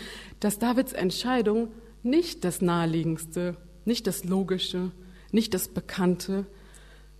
dass 0.40 0.58
Davids 0.58 0.92
Entscheidung 0.92 1.68
nicht 2.02 2.44
das 2.44 2.60
Naheliegendste, 2.60 3.56
nicht 3.84 4.06
das 4.06 4.24
Logische, 4.24 4.90
nicht 5.34 5.52
das 5.52 5.68
Bekannte, 5.68 6.46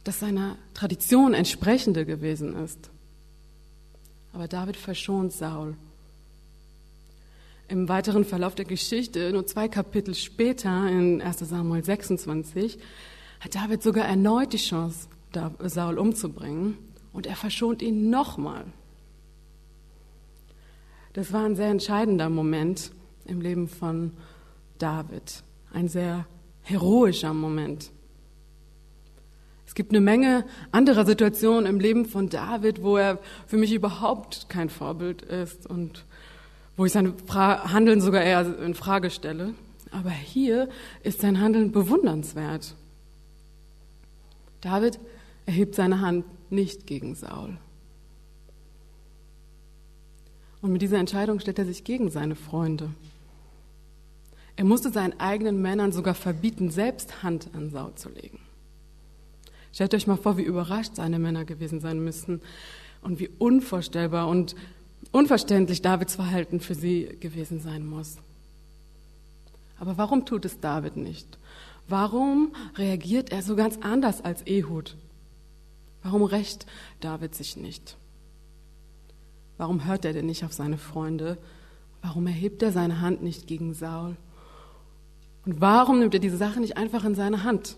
das 0.05 0.21
seiner 0.21 0.57
Tradition 0.73 1.35
entsprechende 1.35 2.07
gewesen 2.07 2.57
ist. 2.57 2.91
Aber 4.33 4.49
David 4.49 4.77
verschont 4.77 5.33
Saul. 5.33 5.77
Im 7.69 7.89
weiteren 7.89 8.25
Verlauf 8.25 8.55
der 8.55 8.67
Geschichte, 8.67 9.33
nur 9.33 9.47
zwei 9.47 9.69
Kapitel 9.69 10.15
später, 10.15 10.89
in 10.89 11.23
1 11.23 11.39
Samuel 11.39 11.83
26, 11.83 12.79
hat 13.41 13.55
David 13.55 13.83
sogar 13.83 14.07
erneut 14.07 14.53
die 14.53 14.59
Chance, 14.59 15.09
Saul 15.61 15.99
umzubringen 15.99 16.79
und 17.13 17.27
er 17.27 17.37
verschont 17.37 17.83
ihn 17.83 18.11
nochmal. 18.11 18.65
Das 21.15 21.33
war 21.33 21.45
ein 21.45 21.57
sehr 21.57 21.69
entscheidender 21.69 22.29
Moment 22.29 22.91
im 23.25 23.41
Leben 23.41 23.69
von 23.69 24.13
David, 24.79 25.43
ein 25.73 25.89
sehr 25.89 26.27
heroischer 26.63 27.33
Moment. 27.33 27.91
Es 29.67 29.75
gibt 29.75 29.93
eine 29.93 30.01
Menge 30.01 30.45
anderer 30.73 31.05
Situationen 31.07 31.67
im 31.67 31.81
Leben 31.81 32.07
von 32.07 32.29
David, 32.29 32.83
wo 32.83 32.97
er 32.97 33.19
für 33.47 33.57
mich 33.57 33.73
überhaupt 33.73 34.49
kein 34.49 34.71
Vorbild 34.71 35.23
ist 35.23 35.67
und 35.67 36.05
wo 36.77 36.85
ich 36.85 36.93
sein 36.93 37.15
Handeln 37.29 38.01
sogar 38.01 38.23
eher 38.23 38.59
in 38.59 38.75
Frage 38.75 39.11
stelle. 39.11 39.55
Aber 39.91 40.11
hier 40.11 40.69
ist 41.03 41.21
sein 41.21 41.41
Handeln 41.41 41.73
bewundernswert. 41.73 42.75
David 44.61 44.99
erhebt 45.47 45.75
seine 45.75 46.01
Hand 46.01 46.25
nicht 46.51 46.87
gegen 46.87 47.15
Saul. 47.15 47.57
Und 50.63 50.73
mit 50.73 50.83
dieser 50.83 50.99
Entscheidung 50.99 51.41
stellt 51.41 51.59
er 51.59 51.67
sich 51.67 51.85
gegen 51.85 52.11
seine 52.11 52.35
Freunde. 52.35 52.91
Er 54.57 54.65
musste 54.65 54.91
seinen 54.91 55.19
eigenen 55.21 55.61
Männern 55.61 55.93
sogar 55.93 56.15
verbieten, 56.15 56.71
selbst 56.71 57.23
Hand 57.23 57.51
an 57.55 57.71
Saul 57.71 57.95
zu 57.97 58.09
legen. 58.09 58.39
Stellt 59.75 59.93
euch 59.93 60.07
mal 60.07 60.17
vor, 60.17 60.37
wie 60.37 60.43
überrascht 60.43 60.95
seine 60.95 61.19
Männer 61.19 61.45
gewesen 61.45 61.81
sein 61.81 61.99
müssen 61.99 62.41
und 63.03 63.19
wie 63.19 63.29
unvorstellbar 63.41 64.29
und 64.29 64.55
unverständlich 65.11 65.83
Davids 65.83 66.15
Verhalten 66.15 66.61
für 66.61 66.77
sie 66.77 67.17
gewesen 67.19 67.59
sein 67.59 67.85
muss. 67.85 68.19
Aber 69.81 69.99
warum 69.99 70.27
tut 70.27 70.45
es 70.45 70.61
David 70.61 70.97
nicht? 70.97 71.39
Warum 71.89 72.55
reagiert 72.77 73.33
er 73.33 73.43
so 73.43 73.57
ganz 73.57 73.77
anders 73.81 74.25
als 74.25 74.47
Ehud? 74.47 74.97
Warum 76.05 76.23
rächt 76.23 76.67
David 77.01 77.35
sich 77.35 77.57
nicht? 77.57 77.97
Warum 79.59 79.87
hört 79.87 80.05
er 80.05 80.13
denn 80.13 80.27
nicht 80.27 80.45
auf 80.45 80.53
seine 80.53 80.79
Freunde? 80.79 81.37
Warum 82.01 82.29
erhebt 82.29 82.63
er 82.63 82.71
seine 82.71 83.01
Hand 83.01 83.25
nicht 83.25 83.49
gegen 83.49 83.75
Saul? 83.75 84.15
Und 85.45 85.61
warum 85.61 85.99
nimmt 85.99 86.15
er 86.15 86.21
diese 86.21 86.37
Sache 86.37 86.61
nicht 86.61 86.77
einfach 86.77 87.05
in 87.05 87.17
seine 87.17 87.43
Hand? 87.43 87.77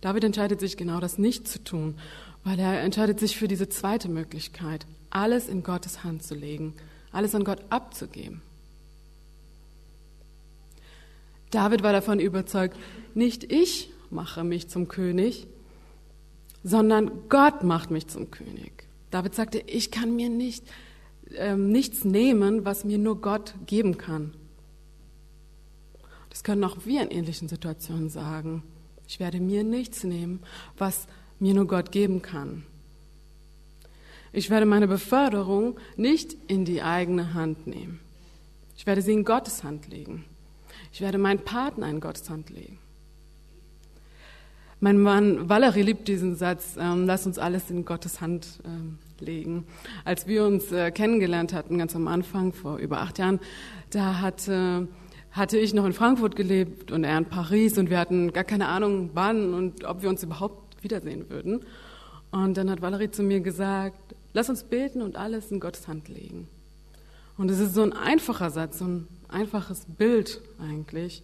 David 0.00 0.24
entscheidet 0.24 0.60
sich 0.60 0.76
genau 0.76 1.00
das 1.00 1.18
nicht 1.18 1.48
zu 1.48 1.62
tun, 1.62 1.96
weil 2.44 2.58
er 2.58 2.80
entscheidet 2.80 3.18
sich 3.18 3.36
für 3.36 3.48
diese 3.48 3.68
zweite 3.68 4.08
Möglichkeit, 4.08 4.86
alles 5.10 5.48
in 5.48 5.62
Gottes 5.62 6.04
Hand 6.04 6.22
zu 6.22 6.34
legen, 6.34 6.74
alles 7.12 7.34
an 7.34 7.44
Gott 7.44 7.60
abzugeben. 7.70 8.42
David 11.50 11.82
war 11.82 11.92
davon 11.92 12.20
überzeugt, 12.20 12.76
nicht 13.14 13.50
ich 13.50 13.90
mache 14.10 14.44
mich 14.44 14.68
zum 14.68 14.88
König, 14.88 15.46
sondern 16.62 17.28
Gott 17.28 17.62
macht 17.62 17.90
mich 17.90 18.06
zum 18.06 18.30
König. 18.30 18.86
David 19.10 19.34
sagte, 19.34 19.58
ich 19.66 19.90
kann 19.90 20.14
mir 20.14 20.28
nicht, 20.28 20.64
ähm, 21.34 21.70
nichts 21.70 22.04
nehmen, 22.04 22.64
was 22.64 22.84
mir 22.84 22.98
nur 22.98 23.20
Gott 23.20 23.54
geben 23.66 23.96
kann. 23.96 24.34
Das 26.28 26.44
können 26.44 26.62
auch 26.64 26.84
wir 26.84 27.02
in 27.02 27.10
ähnlichen 27.10 27.48
Situationen 27.48 28.10
sagen. 28.10 28.62
Ich 29.08 29.18
werde 29.18 29.40
mir 29.40 29.64
nichts 29.64 30.04
nehmen, 30.04 30.40
was 30.76 31.06
mir 31.40 31.54
nur 31.54 31.66
Gott 31.66 31.90
geben 31.90 32.20
kann. 32.22 32.64
Ich 34.32 34.50
werde 34.50 34.66
meine 34.66 34.86
Beförderung 34.86 35.78
nicht 35.96 36.36
in 36.46 36.66
die 36.66 36.82
eigene 36.82 37.32
Hand 37.32 37.66
nehmen. 37.66 38.00
Ich 38.76 38.86
werde 38.86 39.00
sie 39.02 39.12
in 39.12 39.24
Gottes 39.24 39.64
Hand 39.64 39.88
legen. 39.88 40.24
Ich 40.92 41.00
werde 41.00 41.18
meinen 41.18 41.40
Partner 41.40 41.88
in 41.88 42.00
Gottes 42.00 42.28
Hand 42.28 42.50
legen. 42.50 42.78
Mein 44.80 44.98
Mann 44.98 45.48
Valerie 45.48 45.82
liebt 45.82 46.06
diesen 46.06 46.36
Satz, 46.36 46.76
ähm, 46.78 47.06
lass 47.06 47.26
uns 47.26 47.38
alles 47.38 47.68
in 47.70 47.84
Gottes 47.84 48.20
Hand 48.20 48.60
ähm, 48.64 48.98
legen. 49.18 49.66
Als 50.04 50.28
wir 50.28 50.44
uns 50.44 50.70
äh, 50.70 50.92
kennengelernt 50.92 51.52
hatten, 51.52 51.78
ganz 51.78 51.96
am 51.96 52.06
Anfang, 52.06 52.52
vor 52.52 52.76
über 52.76 53.00
acht 53.00 53.18
Jahren, 53.18 53.40
da 53.90 54.20
hatte, 54.20 54.86
hatte 55.30 55.58
ich 55.58 55.74
noch 55.74 55.84
in 55.84 55.92
Frankfurt 55.92 56.36
gelebt 56.36 56.90
und 56.90 57.04
er 57.04 57.18
in 57.18 57.26
Paris 57.26 57.78
und 57.78 57.90
wir 57.90 57.98
hatten 57.98 58.32
gar 58.32 58.44
keine 58.44 58.68
Ahnung, 58.68 59.10
wann 59.14 59.54
und 59.54 59.84
ob 59.84 60.02
wir 60.02 60.08
uns 60.08 60.22
überhaupt 60.22 60.82
wiedersehen 60.82 61.28
würden. 61.30 61.60
Und 62.30 62.56
dann 62.56 62.70
hat 62.70 62.82
Valerie 62.82 63.10
zu 63.10 63.22
mir 63.22 63.40
gesagt, 63.40 64.14
lass 64.32 64.48
uns 64.48 64.64
beten 64.64 65.02
und 65.02 65.16
alles 65.16 65.50
in 65.50 65.60
Gottes 65.60 65.88
Hand 65.88 66.08
legen. 66.08 66.48
Und 67.36 67.50
es 67.50 67.60
ist 67.60 67.74
so 67.74 67.82
ein 67.82 67.92
einfacher 67.92 68.50
Satz, 68.50 68.78
so 68.78 68.84
ein 68.84 69.08
einfaches 69.28 69.86
Bild 69.86 70.40
eigentlich. 70.60 71.22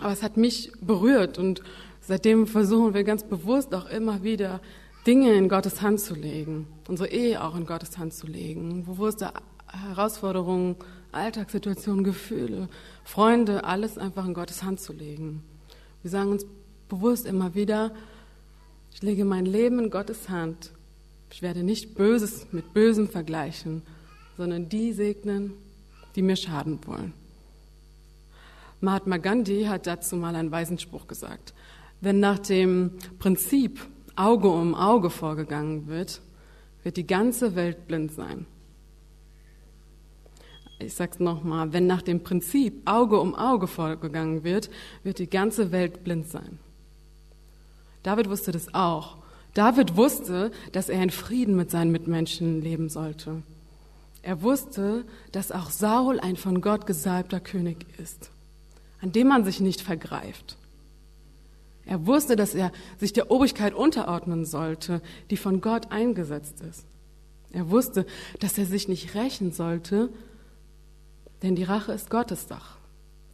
Aber 0.00 0.12
es 0.12 0.22
hat 0.22 0.36
mich 0.36 0.72
berührt 0.80 1.38
und 1.38 1.62
Seitdem 2.06 2.46
versuchen 2.46 2.92
wir 2.92 3.02
ganz 3.02 3.22
bewusst 3.24 3.74
auch 3.74 3.86
immer 3.86 4.22
wieder 4.22 4.60
Dinge 5.06 5.32
in 5.32 5.48
Gottes 5.48 5.80
Hand 5.80 6.00
zu 6.00 6.14
legen, 6.14 6.66
unsere 6.86 7.08
Ehe 7.08 7.42
auch 7.42 7.56
in 7.56 7.64
Gottes 7.64 7.96
Hand 7.96 8.12
zu 8.12 8.26
legen, 8.26 8.84
bewusste 8.84 9.32
Herausforderungen, 9.68 10.76
Alltagssituationen, 11.14 12.04
Gefühle, 12.04 12.68
Freunde, 13.04 13.64
alles 13.64 13.98
einfach 13.98 14.26
in 14.26 14.34
Gottes 14.34 14.62
Hand 14.62 14.80
zu 14.80 14.92
legen. 14.92 15.42
Wir 16.02 16.10
sagen 16.10 16.30
uns 16.30 16.46
bewusst 16.88 17.26
immer 17.26 17.54
wieder, 17.54 17.94
ich 18.92 19.02
lege 19.02 19.24
mein 19.24 19.46
Leben 19.46 19.78
in 19.78 19.90
Gottes 19.90 20.28
Hand. 20.28 20.70
Ich 21.30 21.42
werde 21.42 21.64
nicht 21.64 21.94
Böses 21.94 22.46
mit 22.52 22.72
Bösem 22.74 23.08
vergleichen, 23.08 23.82
sondern 24.36 24.68
die 24.68 24.92
segnen, 24.92 25.52
die 26.14 26.22
mir 26.22 26.36
schaden 26.36 26.78
wollen. 26.86 27.12
Mahatma 28.80 29.16
Gandhi 29.16 29.64
hat 29.64 29.86
dazu 29.86 30.16
mal 30.16 30.36
einen 30.36 30.50
weisen 30.50 30.78
Spruch 30.78 31.06
gesagt. 31.08 31.54
Wenn 32.00 32.20
nach 32.20 32.38
dem 32.38 32.92
Prinzip 33.18 33.80
Auge 34.14 34.48
um 34.48 34.74
Auge 34.74 35.10
vorgegangen 35.10 35.88
wird, 35.88 36.20
wird 36.82 36.96
die 36.96 37.06
ganze 37.06 37.56
Welt 37.56 37.88
blind 37.88 38.12
sein. 38.12 38.46
Ich 40.78 40.94
sage 40.94 41.12
es 41.14 41.20
nochmal, 41.20 41.72
wenn 41.72 41.86
nach 41.86 42.02
dem 42.02 42.22
Prinzip 42.22 42.82
Auge 42.84 43.20
um 43.20 43.34
Auge 43.34 43.66
vorgegangen 43.66 44.44
wird, 44.44 44.70
wird 45.02 45.18
die 45.18 45.30
ganze 45.30 45.72
Welt 45.72 46.04
blind 46.04 46.28
sein. 46.28 46.58
David 48.02 48.28
wusste 48.28 48.52
das 48.52 48.74
auch. 48.74 49.16
David 49.54 49.96
wusste, 49.96 50.50
dass 50.72 50.88
er 50.88 51.02
in 51.02 51.10
Frieden 51.10 51.56
mit 51.56 51.70
seinen 51.70 51.92
Mitmenschen 51.92 52.60
leben 52.60 52.88
sollte. 52.88 53.42
Er 54.22 54.42
wusste, 54.42 55.04
dass 55.32 55.52
auch 55.52 55.70
Saul 55.70 56.18
ein 56.18 56.36
von 56.36 56.60
Gott 56.60 56.86
gesalbter 56.86 57.40
König 57.40 57.86
ist, 57.98 58.30
an 59.00 59.12
dem 59.12 59.28
man 59.28 59.44
sich 59.44 59.60
nicht 59.60 59.80
vergreift. 59.80 60.56
Er 61.86 62.06
wusste, 62.06 62.34
dass 62.34 62.54
er 62.54 62.72
sich 62.98 63.12
der 63.12 63.30
Obrigkeit 63.30 63.74
unterordnen 63.74 64.46
sollte, 64.46 65.02
die 65.30 65.36
von 65.36 65.60
Gott 65.60 65.92
eingesetzt 65.92 66.62
ist. 66.62 66.86
Er 67.52 67.70
wusste, 67.70 68.06
dass 68.40 68.58
er 68.58 68.66
sich 68.66 68.88
nicht 68.88 69.14
rächen 69.14 69.52
sollte, 69.52 70.08
denn 71.44 71.54
die 71.54 71.64
Rache 71.64 71.92
ist 71.92 72.08
Gottes 72.08 72.46
Dach. 72.46 72.78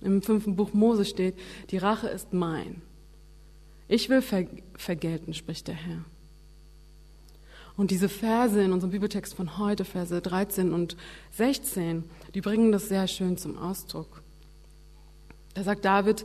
Im 0.00 0.20
fünften 0.20 0.56
Buch 0.56 0.72
Mose 0.72 1.04
steht, 1.04 1.36
die 1.70 1.78
Rache 1.78 2.08
ist 2.08 2.32
mein. 2.32 2.82
Ich 3.86 4.08
will 4.08 4.20
ver 4.20 4.46
vergelten, 4.76 5.32
spricht 5.32 5.68
der 5.68 5.76
Herr. 5.76 6.04
Und 7.76 7.92
diese 7.92 8.08
Verse 8.08 8.60
in 8.60 8.72
unserem 8.72 8.90
Bibeltext 8.90 9.34
von 9.34 9.58
heute, 9.58 9.84
Verse 9.84 10.20
13 10.20 10.74
und 10.74 10.96
16, 11.36 12.04
die 12.34 12.40
bringen 12.40 12.72
das 12.72 12.88
sehr 12.88 13.06
schön 13.06 13.38
zum 13.38 13.56
Ausdruck. 13.56 14.22
Da 15.54 15.62
sagt 15.62 15.84
David, 15.84 16.24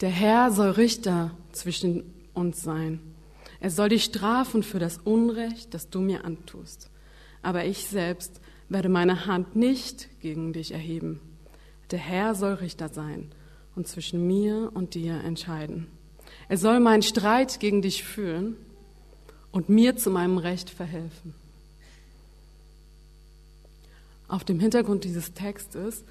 der 0.00 0.10
Herr 0.10 0.52
soll 0.52 0.70
Richter 0.70 1.32
zwischen 1.50 2.04
uns 2.34 2.62
sein. 2.62 3.00
Er 3.58 3.70
soll 3.70 3.88
dich 3.88 4.04
strafen 4.04 4.62
für 4.62 4.78
das 4.78 4.98
Unrecht, 4.98 5.74
das 5.74 5.90
du 5.90 6.00
mir 6.00 6.24
antust. 6.24 6.88
Aber 7.42 7.64
ich 7.64 7.86
selbst 7.86 8.40
werde 8.68 8.88
meine 8.88 9.26
Hand 9.26 9.56
nicht 9.56 10.08
gegen 10.20 10.52
dich 10.52 10.72
erheben. 10.72 11.20
Der 11.90 11.98
Herr 11.98 12.34
soll 12.34 12.54
Richter 12.54 12.88
sein 12.88 13.30
und 13.74 13.86
zwischen 13.86 14.26
mir 14.26 14.70
und 14.74 14.94
dir 14.94 15.14
entscheiden. 15.22 15.86
Er 16.48 16.58
soll 16.58 16.80
meinen 16.80 17.02
Streit 17.02 17.60
gegen 17.60 17.82
dich 17.82 18.04
führen 18.04 18.56
und 19.52 19.68
mir 19.68 19.96
zu 19.96 20.10
meinem 20.10 20.38
Recht 20.38 20.70
verhelfen. 20.70 21.34
Auf 24.28 24.44
dem 24.44 24.58
Hintergrund 24.58 25.04
dieses 25.04 25.34
Textes 25.34 26.04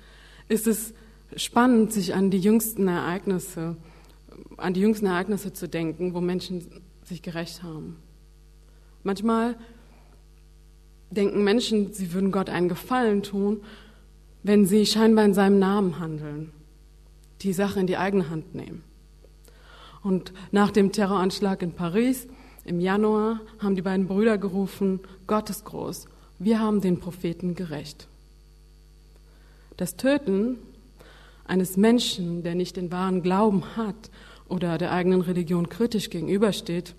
ist 0.48 0.68
es 0.68 0.94
spannend, 1.36 1.92
sich 1.92 2.14
an 2.14 2.32
die 2.32 2.40
jüngsten 2.40 2.88
Ereignisse, 2.88 3.76
an 4.58 4.74
die 4.74 4.82
jüngsten 4.82 5.08
Ereignisse 5.08 5.52
zu 5.52 5.68
denken, 5.68 6.14
wo 6.14 6.22
Menschen 6.22 6.66
sich 7.04 7.22
gerecht 7.22 7.64
haben. 7.64 7.98
Manchmal 9.04 9.58
denken 11.10 11.44
Menschen, 11.44 11.94
sie 11.94 12.14
würden 12.14 12.32
Gott 12.32 12.50
einen 12.50 12.70
Gefallen 12.70 13.24
tun, 13.24 13.62
wenn 14.44 14.66
sie 14.66 14.86
scheinbar 14.86 15.26
in 15.26 15.34
seinem 15.34 15.60
Namen 15.60 16.00
handeln, 16.00 16.52
die 17.42 17.54
Sache 17.54 17.80
in 17.80 17.88
die 17.88 17.98
eigene 17.98 18.30
Hand 18.30 18.54
nehmen. 18.54 18.84
Und 20.04 20.34
nach 20.52 20.72
dem 20.72 20.92
Terroranschlag 20.92 21.64
in 21.64 21.74
Paris 21.74 22.28
im 22.64 22.80
Januar 22.80 23.42
haben 23.60 23.76
die 23.76 23.82
beiden 23.82 24.08
Brüder 24.08 24.38
gerufen, 24.38 25.00
Gott 25.26 25.50
ist 25.50 25.66
groß, 25.66 26.06
wir 26.38 26.60
haben 26.60 26.82
den 26.82 27.00
Propheten 27.00 27.56
gerecht. 27.56 28.08
Das 29.78 29.96
Töten 29.98 30.58
eines 31.46 31.78
Menschen, 31.78 32.44
der 32.44 32.56
nicht 32.56 32.78
den 32.78 32.92
wahren 32.92 33.24
Glauben 33.24 33.76
hat 33.76 34.12
oder 34.48 34.78
der 34.78 34.92
eigenen 34.92 35.22
Religion 35.22 35.70
kritisch 35.70 36.10
gegenübersteht, 36.10 36.96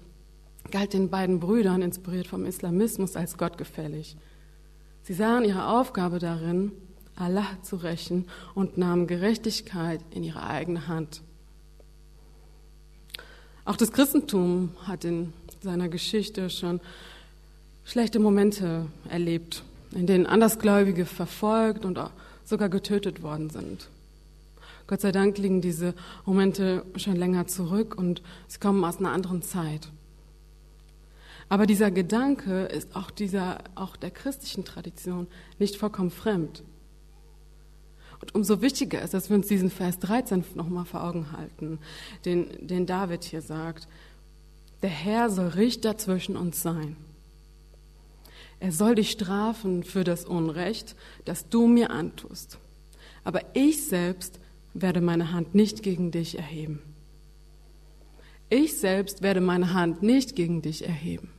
galt 0.70 0.92
den 0.92 1.10
beiden 1.10 1.40
Brüdern, 1.40 1.82
inspiriert 1.82 2.26
vom 2.26 2.44
Islamismus, 2.44 3.16
als 3.16 3.36
gottgefällig. 3.36 4.16
Sie 5.02 5.14
sahen 5.14 5.44
ihre 5.44 5.68
Aufgabe 5.68 6.18
darin, 6.18 6.72
Allah 7.14 7.46
zu 7.62 7.76
rächen 7.76 8.26
und 8.54 8.76
nahmen 8.76 9.06
Gerechtigkeit 9.06 10.00
in 10.10 10.22
ihre 10.22 10.46
eigene 10.46 10.88
Hand. 10.88 11.22
Auch 13.64 13.76
das 13.76 13.92
Christentum 13.92 14.70
hat 14.84 15.04
in 15.04 15.32
seiner 15.62 15.88
Geschichte 15.88 16.50
schon 16.50 16.80
schlechte 17.84 18.18
Momente 18.18 18.86
erlebt, 19.08 19.62
in 19.92 20.06
denen 20.06 20.26
Andersgläubige 20.26 21.06
verfolgt 21.06 21.84
und 21.84 21.98
sogar 22.44 22.68
getötet 22.68 23.22
worden 23.22 23.50
sind. 23.50 23.88
Gott 24.86 25.00
sei 25.00 25.10
Dank 25.10 25.36
liegen 25.38 25.60
diese 25.60 25.94
Momente 26.24 26.84
schon 26.96 27.16
länger 27.16 27.48
zurück 27.48 27.96
und 27.98 28.22
sie 28.46 28.60
kommen 28.60 28.84
aus 28.84 28.98
einer 28.98 29.12
anderen 29.12 29.42
Zeit. 29.42 29.88
Aber 31.48 31.66
dieser 31.66 31.90
Gedanke 31.90 32.64
ist 32.64 32.96
auch, 32.96 33.10
dieser, 33.10 33.58
auch 33.74 33.96
der 33.96 34.10
christlichen 34.10 34.64
Tradition 34.64 35.28
nicht 35.58 35.76
vollkommen 35.76 36.10
fremd. 36.10 36.64
Und 38.20 38.34
umso 38.34 38.62
wichtiger 38.62 39.02
ist, 39.02 39.14
dass 39.14 39.28
wir 39.28 39.36
uns 39.36 39.46
diesen 39.46 39.70
Vers 39.70 39.98
13 40.00 40.44
nochmal 40.54 40.86
vor 40.86 41.04
Augen 41.04 41.32
halten, 41.32 41.78
den, 42.24 42.66
den 42.66 42.86
David 42.86 43.24
hier 43.24 43.42
sagt. 43.42 43.86
Der 44.82 44.90
Herr 44.90 45.30
soll 45.30 45.48
Richter 45.48 45.98
zwischen 45.98 46.36
uns 46.36 46.62
sein. 46.62 46.96
Er 48.58 48.72
soll 48.72 48.94
dich 48.94 49.10
strafen 49.10 49.84
für 49.84 50.02
das 50.02 50.24
Unrecht, 50.24 50.96
das 51.26 51.48
du 51.48 51.66
mir 51.66 51.90
antust. 51.90 52.58
Aber 53.22 53.42
ich 53.54 53.86
selbst 53.86 54.40
werde 54.72 55.00
meine 55.00 55.32
Hand 55.32 55.54
nicht 55.54 55.82
gegen 55.82 56.10
dich 56.10 56.38
erheben. 56.38 56.80
Ich 58.48 58.78
selbst 58.78 59.22
werde 59.22 59.40
meine 59.40 59.74
Hand 59.74 60.02
nicht 60.02 60.36
gegen 60.36 60.62
dich 60.62 60.86
erheben. 60.86 61.35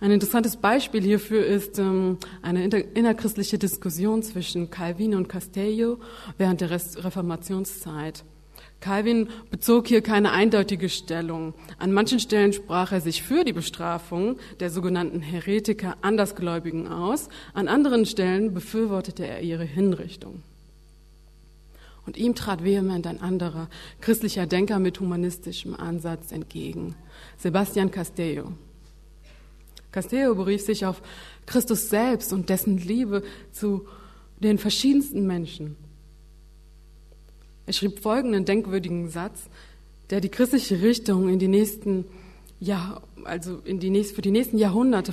Ein 0.00 0.12
interessantes 0.12 0.56
Beispiel 0.56 1.02
hierfür 1.02 1.44
ist 1.44 1.78
ähm, 1.80 2.18
eine 2.40 2.64
innerchristliche 2.64 3.58
Diskussion 3.58 4.22
zwischen 4.22 4.70
Calvin 4.70 5.14
und 5.16 5.28
Castello 5.28 5.98
während 6.36 6.60
der 6.60 6.70
Reformationszeit. 6.70 8.22
Calvin 8.80 9.28
bezog 9.50 9.88
hier 9.88 10.02
keine 10.02 10.30
eindeutige 10.30 10.88
Stellung. 10.88 11.52
An 11.80 11.92
manchen 11.92 12.20
Stellen 12.20 12.52
sprach 12.52 12.92
er 12.92 13.00
sich 13.00 13.24
für 13.24 13.42
die 13.42 13.52
Bestrafung 13.52 14.38
der 14.60 14.70
sogenannten 14.70 15.20
Heretiker 15.20 15.96
Andersgläubigen 16.02 16.86
aus, 16.86 17.28
an 17.52 17.66
anderen 17.66 18.06
Stellen 18.06 18.54
befürwortete 18.54 19.26
er 19.26 19.40
ihre 19.40 19.64
Hinrichtung. 19.64 20.44
Und 22.06 22.16
ihm 22.16 22.36
trat 22.36 22.62
vehement 22.62 23.04
ein 23.08 23.20
anderer 23.20 23.68
christlicher 24.00 24.46
Denker 24.46 24.78
mit 24.78 25.00
humanistischem 25.00 25.74
Ansatz 25.74 26.30
entgegen, 26.30 26.94
Sebastian 27.36 27.90
Castello. 27.90 28.52
Castello 29.92 30.34
berief 30.34 30.62
sich 30.62 30.86
auf 30.86 31.02
Christus 31.46 31.88
selbst 31.88 32.32
und 32.32 32.48
dessen 32.48 32.78
Liebe 32.78 33.22
zu 33.52 33.86
den 34.40 34.58
verschiedensten 34.58 35.26
Menschen. 35.26 35.76
Er 37.66 37.72
schrieb 37.72 38.00
folgenden 38.00 38.44
denkwürdigen 38.44 39.08
Satz, 39.08 39.48
der 40.10 40.20
die 40.20 40.28
christliche 40.30 40.80
Richtung 40.80 41.28
in 41.28 41.38
die 41.38 41.48
nächsten 41.48 42.04
ja, 42.60 43.00
also 43.24 43.60
in 43.64 43.78
die 43.78 43.90
nächsten, 43.90 44.16
für 44.16 44.22
die 44.22 44.30
nächsten 44.30 44.58
Jahrhunderte 44.58 45.12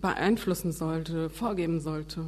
beeinflussen 0.00 0.72
sollte, 0.72 1.30
vorgeben 1.30 1.80
sollte. 1.80 2.26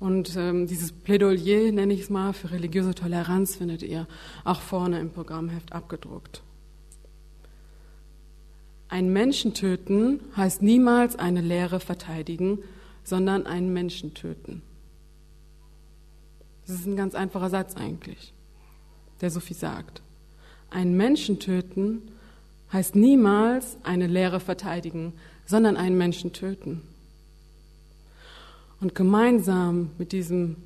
Und 0.00 0.36
ähm, 0.36 0.66
dieses 0.66 0.92
Plädoyer, 0.92 1.72
nenne 1.72 1.92
ich 1.92 2.02
es 2.02 2.10
mal, 2.10 2.32
für 2.32 2.50
religiöse 2.50 2.94
Toleranz 2.94 3.56
findet 3.56 3.82
ihr 3.82 4.06
auch 4.44 4.60
vorne 4.60 5.00
im 5.00 5.10
Programmheft 5.10 5.72
abgedruckt. 5.72 6.42
Ein 8.88 9.12
Menschen 9.12 9.54
töten 9.54 10.20
heißt 10.36 10.62
niemals 10.62 11.16
eine 11.16 11.42
Lehre 11.42 11.78
verteidigen, 11.78 12.60
sondern 13.04 13.46
einen 13.46 13.72
Menschen 13.72 14.14
töten. 14.14 14.62
Das 16.66 16.76
ist 16.76 16.86
ein 16.86 16.96
ganz 16.96 17.14
einfacher 17.14 17.50
Satz 17.50 17.76
eigentlich, 17.76 18.32
der 19.20 19.30
so 19.30 19.40
viel 19.40 19.56
sagt. 19.56 20.02
Ein 20.70 20.96
Menschen 20.96 21.38
töten 21.38 22.02
heißt 22.72 22.94
niemals 22.94 23.78
eine 23.82 24.06
Lehre 24.06 24.40
verteidigen, 24.40 25.14
sondern 25.46 25.76
einen 25.76 25.96
Menschen 25.96 26.32
töten. 26.32 26.82
Und 28.80 28.94
gemeinsam 28.94 29.90
mit 29.98 30.12
diesem 30.12 30.56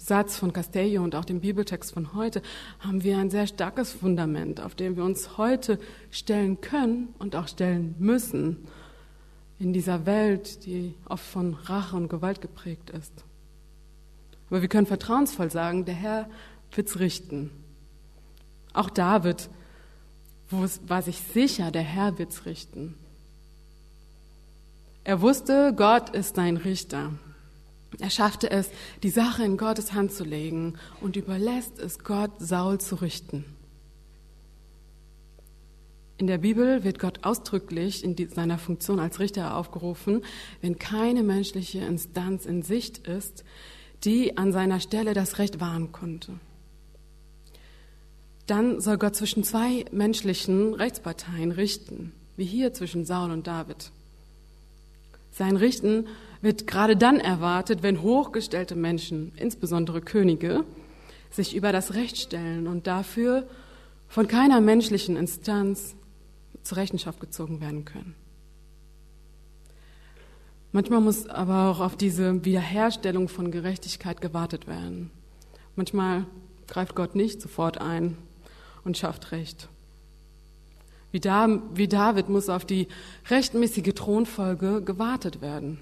Satz 0.00 0.38
von 0.38 0.54
Castello 0.54 1.04
und 1.04 1.14
auch 1.14 1.26
dem 1.26 1.40
Bibeltext 1.40 1.92
von 1.92 2.14
heute 2.14 2.40
haben 2.78 3.04
wir 3.04 3.18
ein 3.18 3.28
sehr 3.28 3.46
starkes 3.46 3.92
Fundament, 3.92 4.58
auf 4.58 4.74
dem 4.74 4.96
wir 4.96 5.04
uns 5.04 5.36
heute 5.36 5.78
stellen 6.10 6.62
können 6.62 7.14
und 7.18 7.36
auch 7.36 7.48
stellen 7.48 7.94
müssen 7.98 8.66
in 9.58 9.74
dieser 9.74 10.06
Welt, 10.06 10.64
die 10.64 10.94
oft 11.04 11.24
von 11.24 11.52
Rache 11.52 11.96
und 11.96 12.08
Gewalt 12.08 12.40
geprägt 12.40 12.88
ist. 12.90 13.12
Aber 14.48 14.62
wir 14.62 14.68
können 14.68 14.86
vertrauensvoll 14.86 15.50
sagen, 15.50 15.84
der 15.84 15.94
Herr 15.94 16.30
wird's 16.72 16.98
richten. 16.98 17.50
Auch 18.72 18.88
David 18.88 19.50
war 20.48 21.02
sich 21.02 21.20
sicher, 21.20 21.70
der 21.70 21.82
Herr 21.82 22.18
wird's 22.18 22.46
richten. 22.46 22.94
Er 25.04 25.20
wusste, 25.20 25.74
Gott 25.76 26.08
ist 26.10 26.36
sein 26.36 26.56
Richter. 26.56 27.12
Er 27.98 28.10
schaffte 28.10 28.50
es, 28.50 28.70
die 29.02 29.10
Sache 29.10 29.44
in 29.44 29.56
Gottes 29.56 29.92
Hand 29.92 30.12
zu 30.12 30.24
legen 30.24 30.74
und 31.00 31.16
überlässt 31.16 31.78
es 31.78 31.98
Gott, 31.98 32.30
Saul 32.38 32.78
zu 32.78 32.96
richten. 32.96 33.44
In 36.16 36.26
der 36.26 36.38
Bibel 36.38 36.84
wird 36.84 36.98
Gott 36.98 37.24
ausdrücklich 37.24 38.04
in 38.04 38.14
seiner 38.28 38.58
Funktion 38.58 39.00
als 39.00 39.20
Richter 39.20 39.56
aufgerufen, 39.56 40.22
wenn 40.60 40.78
keine 40.78 41.22
menschliche 41.22 41.78
Instanz 41.78 42.44
in 42.44 42.62
Sicht 42.62 43.08
ist, 43.08 43.42
die 44.04 44.36
an 44.36 44.52
seiner 44.52 44.80
Stelle 44.80 45.14
das 45.14 45.38
Recht 45.38 45.60
wahren 45.60 45.92
konnte. 45.92 46.34
Dann 48.46 48.80
soll 48.80 48.98
Gott 48.98 49.16
zwischen 49.16 49.44
zwei 49.44 49.86
menschlichen 49.92 50.74
Rechtsparteien 50.74 51.52
richten, 51.52 52.12
wie 52.36 52.44
hier 52.44 52.74
zwischen 52.74 53.06
Saul 53.06 53.30
und 53.30 53.46
David. 53.46 53.90
Sein 55.32 55.56
Richten 55.56 56.06
wird 56.42 56.66
gerade 56.66 56.96
dann 56.96 57.20
erwartet, 57.20 57.82
wenn 57.82 58.02
hochgestellte 58.02 58.74
Menschen, 58.74 59.32
insbesondere 59.36 60.00
Könige, 60.00 60.64
sich 61.30 61.54
über 61.54 61.72
das 61.72 61.94
Recht 61.94 62.16
stellen 62.16 62.66
und 62.66 62.86
dafür 62.86 63.46
von 64.08 64.26
keiner 64.26 64.60
menschlichen 64.60 65.16
Instanz 65.16 65.94
zur 66.62 66.78
Rechenschaft 66.78 67.20
gezogen 67.20 67.60
werden 67.60 67.84
können. 67.84 68.14
Manchmal 70.72 71.00
muss 71.00 71.26
aber 71.26 71.70
auch 71.70 71.80
auf 71.80 71.96
diese 71.96 72.44
Wiederherstellung 72.44 73.28
von 73.28 73.50
Gerechtigkeit 73.50 74.20
gewartet 74.20 74.66
werden. 74.66 75.10
Manchmal 75.76 76.26
greift 76.68 76.94
Gott 76.94 77.14
nicht 77.16 77.40
sofort 77.40 77.78
ein 77.78 78.16
und 78.84 78.96
schafft 78.96 79.32
Recht. 79.32 79.68
Wie, 81.12 81.18
David 81.18 82.28
muss 82.28 82.48
auf 82.48 82.64
die 82.64 82.86
rechtmäßige 83.28 83.94
Thronfolge 83.94 84.80
gewartet 84.82 85.40
werden. 85.40 85.78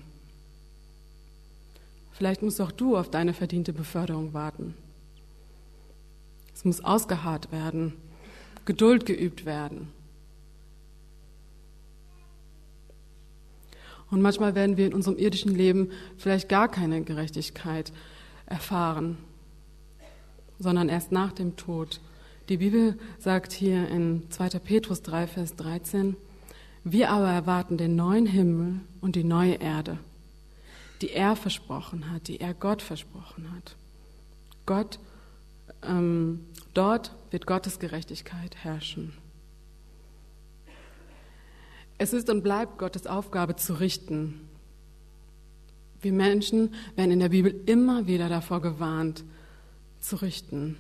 Vielleicht 2.19 2.43
musst 2.43 2.61
auch 2.61 2.73
du 2.73 2.97
auf 2.97 3.09
deine 3.09 3.33
verdiente 3.33 3.73
Beförderung 3.73 4.35
warten. 4.35 4.75
Es 6.53 6.65
muss 6.65 6.81
ausgeharrt 6.81 7.53
werden, 7.53 7.93
Geduld 8.65 9.07
geübt 9.07 9.45
werden. 9.45 9.87
Und 14.11 14.21
manchmal 14.21 14.57
werden 14.57 14.77
wir 14.77 14.87
in 14.87 14.95
unserem 14.95 15.17
irdischen 15.17 15.55
Leben 15.55 15.93
vielleicht 16.17 16.49
gar 16.49 16.69
keine 16.69 17.03
Gerechtigkeit 17.03 17.93
erfahren, 18.47 19.17
sondern 20.59 20.89
erst 20.89 21.13
nach 21.13 21.31
dem 21.31 21.55
Tod. 21.55 22.01
Die 22.49 22.57
Bibel 22.57 22.99
sagt 23.21 23.53
hier 23.53 23.89
in 23.91 24.29
2. 24.31 24.59
Petrus 24.59 25.03
3, 25.03 25.29
Vers 25.29 25.55
13, 25.55 26.17
wir 26.83 27.11
aber 27.11 27.31
erwarten 27.31 27.77
den 27.77 27.95
neuen 27.95 28.27
Himmel 28.27 28.81
und 29.01 29.15
die 29.15 29.23
neue 29.23 29.55
Erde 29.55 29.99
die 31.01 31.11
er 31.11 31.37
versprochen 31.37 32.11
hat, 32.11 32.29
die 32.29 32.41
er 32.41 32.55
Gott 32.55 32.83
versprochen 32.83 33.51
hat. 33.53 33.77
Gott, 34.67 34.99
ähm, 35.83 36.41
dort 36.75 37.15
wird 37.31 37.47
Gottes 37.47 37.79
Gerechtigkeit 37.79 38.57
herrschen. 38.57 39.13
Es 41.99 42.13
ist 42.13 42.31
und 42.31 42.43
bleibt 42.43 42.79
Gottes 42.79 43.07
Aufgabe 43.07 43.57
zu 43.57 43.75
richten. 43.75 44.41
Wir 46.01 46.13
Menschen 46.13 46.75
werden 46.95 47.11
in 47.11 47.19
der 47.19 47.31
Bibel 47.31 47.55
immer 47.67 48.07
wieder 48.07 48.29
davor 48.29 48.63
gewarnt, 48.63 49.25
zu 50.01 50.17
richten. 50.17 50.77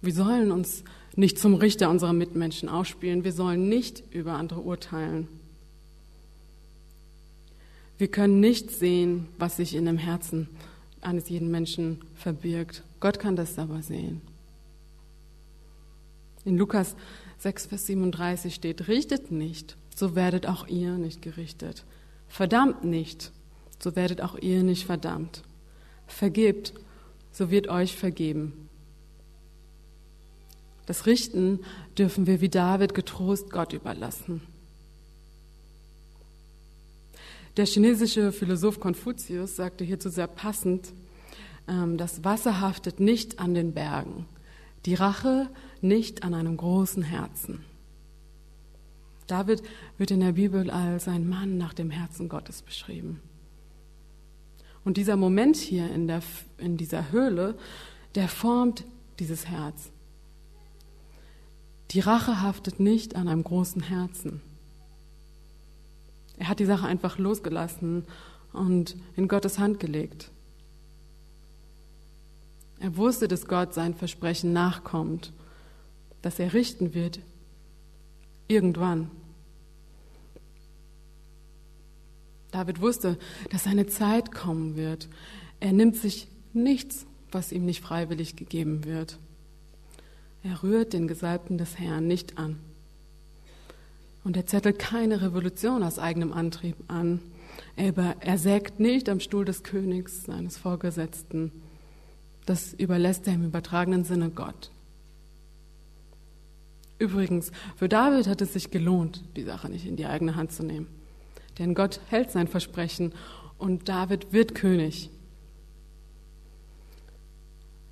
Wir 0.00 0.14
sollen 0.14 0.50
uns 0.50 0.82
nicht 1.14 1.38
zum 1.38 1.54
Richter 1.54 1.90
unserer 1.90 2.14
Mitmenschen 2.14 2.68
ausspielen. 2.68 3.24
Wir 3.24 3.32
sollen 3.32 3.68
nicht 3.68 4.02
über 4.12 4.34
andere 4.34 4.60
urteilen. 4.60 5.28
Wir 7.98 8.08
können 8.08 8.40
nicht 8.40 8.70
sehen, 8.70 9.28
was 9.38 9.56
sich 9.56 9.74
in 9.74 9.86
dem 9.86 9.98
Herzen 9.98 10.48
eines 11.00 11.28
jeden 11.28 11.50
Menschen 11.50 12.02
verbirgt. 12.14 12.82
Gott 13.00 13.18
kann 13.18 13.36
das 13.36 13.58
aber 13.58 13.82
sehen. 13.82 14.20
In 16.44 16.58
Lukas 16.58 16.94
6, 17.38 17.66
Vers 17.66 17.86
37 17.86 18.54
steht, 18.54 18.88
richtet 18.88 19.30
nicht, 19.30 19.76
so 19.94 20.14
werdet 20.14 20.46
auch 20.46 20.66
ihr 20.68 20.92
nicht 20.92 21.22
gerichtet. 21.22 21.84
Verdammt 22.28 22.84
nicht, 22.84 23.32
so 23.78 23.96
werdet 23.96 24.20
auch 24.20 24.38
ihr 24.38 24.62
nicht 24.62 24.84
verdammt. 24.84 25.42
Vergebt, 26.06 26.74
so 27.32 27.50
wird 27.50 27.68
euch 27.68 27.96
vergeben. 27.96 28.68
Das 30.86 31.06
Richten 31.06 31.60
dürfen 31.98 32.26
wir 32.26 32.40
wie 32.40 32.48
David 32.48 32.94
getrost 32.94 33.50
Gott 33.50 33.72
überlassen. 33.72 34.40
Der 37.56 37.64
chinesische 37.64 38.32
Philosoph 38.32 38.80
Konfuzius 38.80 39.56
sagte 39.56 39.82
hierzu 39.82 40.10
sehr 40.10 40.26
passend, 40.26 40.92
ähm, 41.66 41.96
das 41.96 42.22
Wasser 42.22 42.60
haftet 42.60 43.00
nicht 43.00 43.38
an 43.38 43.54
den 43.54 43.72
Bergen, 43.72 44.26
die 44.84 44.94
Rache 44.94 45.48
nicht 45.80 46.22
an 46.22 46.34
einem 46.34 46.58
großen 46.58 47.02
Herzen. 47.02 47.64
David 49.26 49.62
wird 49.96 50.10
in 50.10 50.20
der 50.20 50.32
Bibel 50.32 50.70
als 50.70 51.08
ein 51.08 51.28
Mann 51.28 51.56
nach 51.56 51.72
dem 51.72 51.90
Herzen 51.90 52.28
Gottes 52.28 52.62
beschrieben. 52.62 53.20
Und 54.84 54.98
dieser 54.98 55.16
Moment 55.16 55.56
hier 55.56 55.90
in, 55.90 56.06
der, 56.06 56.22
in 56.58 56.76
dieser 56.76 57.10
Höhle, 57.10 57.56
der 58.14 58.28
formt 58.28 58.84
dieses 59.18 59.48
Herz. 59.48 59.90
Die 61.90 62.00
Rache 62.00 62.42
haftet 62.42 62.78
nicht 62.78 63.16
an 63.16 63.28
einem 63.28 63.42
großen 63.42 63.82
Herzen. 63.82 64.42
Er 66.38 66.48
hat 66.48 66.60
die 66.60 66.66
Sache 66.66 66.86
einfach 66.86 67.18
losgelassen 67.18 68.04
und 68.52 68.96
in 69.16 69.28
Gottes 69.28 69.58
Hand 69.58 69.80
gelegt. 69.80 70.30
Er 72.78 72.96
wusste, 72.96 73.26
dass 73.26 73.46
Gott 73.46 73.74
sein 73.74 73.94
Versprechen 73.94 74.52
nachkommt, 74.52 75.32
dass 76.22 76.38
er 76.38 76.52
richten 76.52 76.94
wird 76.94 77.20
irgendwann. 78.48 79.10
David 82.50 82.80
wusste, 82.80 83.18
dass 83.50 83.64
seine 83.64 83.86
Zeit 83.86 84.32
kommen 84.32 84.76
wird. 84.76 85.08
Er 85.60 85.72
nimmt 85.72 85.96
sich 85.96 86.28
nichts, 86.52 87.06
was 87.32 87.52
ihm 87.52 87.64
nicht 87.64 87.82
freiwillig 87.82 88.36
gegeben 88.36 88.84
wird. 88.84 89.18
Er 90.42 90.62
rührt 90.62 90.92
den 90.92 91.08
Gesalbten 91.08 91.58
des 91.58 91.78
Herrn 91.78 92.06
nicht 92.06 92.38
an. 92.38 92.58
Und 94.26 94.36
er 94.36 94.44
zettelt 94.44 94.80
keine 94.80 95.22
Revolution 95.22 95.84
aus 95.84 96.00
eigenem 96.00 96.32
Antrieb 96.32 96.74
an. 96.88 97.20
Er, 97.76 97.94
er 98.18 98.38
sägt 98.38 98.80
nicht 98.80 99.08
am 99.08 99.20
Stuhl 99.20 99.44
des 99.44 99.62
Königs, 99.62 100.24
seines 100.24 100.58
Vorgesetzten. 100.58 101.52
Das 102.44 102.72
überlässt 102.72 103.28
er 103.28 103.34
im 103.34 103.44
übertragenen 103.44 104.02
Sinne 104.02 104.30
Gott. 104.30 104.72
Übrigens, 106.98 107.52
für 107.76 107.88
David 107.88 108.26
hat 108.26 108.40
es 108.40 108.52
sich 108.52 108.72
gelohnt, 108.72 109.22
die 109.36 109.44
Sache 109.44 109.68
nicht 109.68 109.86
in 109.86 109.94
die 109.94 110.06
eigene 110.06 110.34
Hand 110.34 110.50
zu 110.50 110.64
nehmen. 110.64 110.88
Denn 111.60 111.76
Gott 111.76 112.00
hält 112.08 112.32
sein 112.32 112.48
Versprechen 112.48 113.12
und 113.58 113.88
David 113.88 114.32
wird 114.32 114.56
König. 114.56 115.08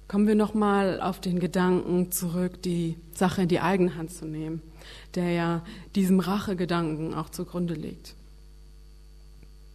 Kommen 0.08 0.26
wir 0.26 0.34
nochmal 0.34 1.00
auf 1.00 1.20
den 1.20 1.38
Gedanken 1.38 2.10
zurück, 2.10 2.60
die 2.60 2.96
Sache 3.14 3.42
in 3.42 3.48
die 3.48 3.60
eigene 3.60 3.94
Hand 3.94 4.12
zu 4.12 4.26
nehmen, 4.26 4.62
der 5.14 5.30
ja 5.30 5.64
diesem 5.94 6.20
Rachegedanken 6.20 7.14
auch 7.14 7.30
zugrunde 7.30 7.74
liegt. 7.74 8.14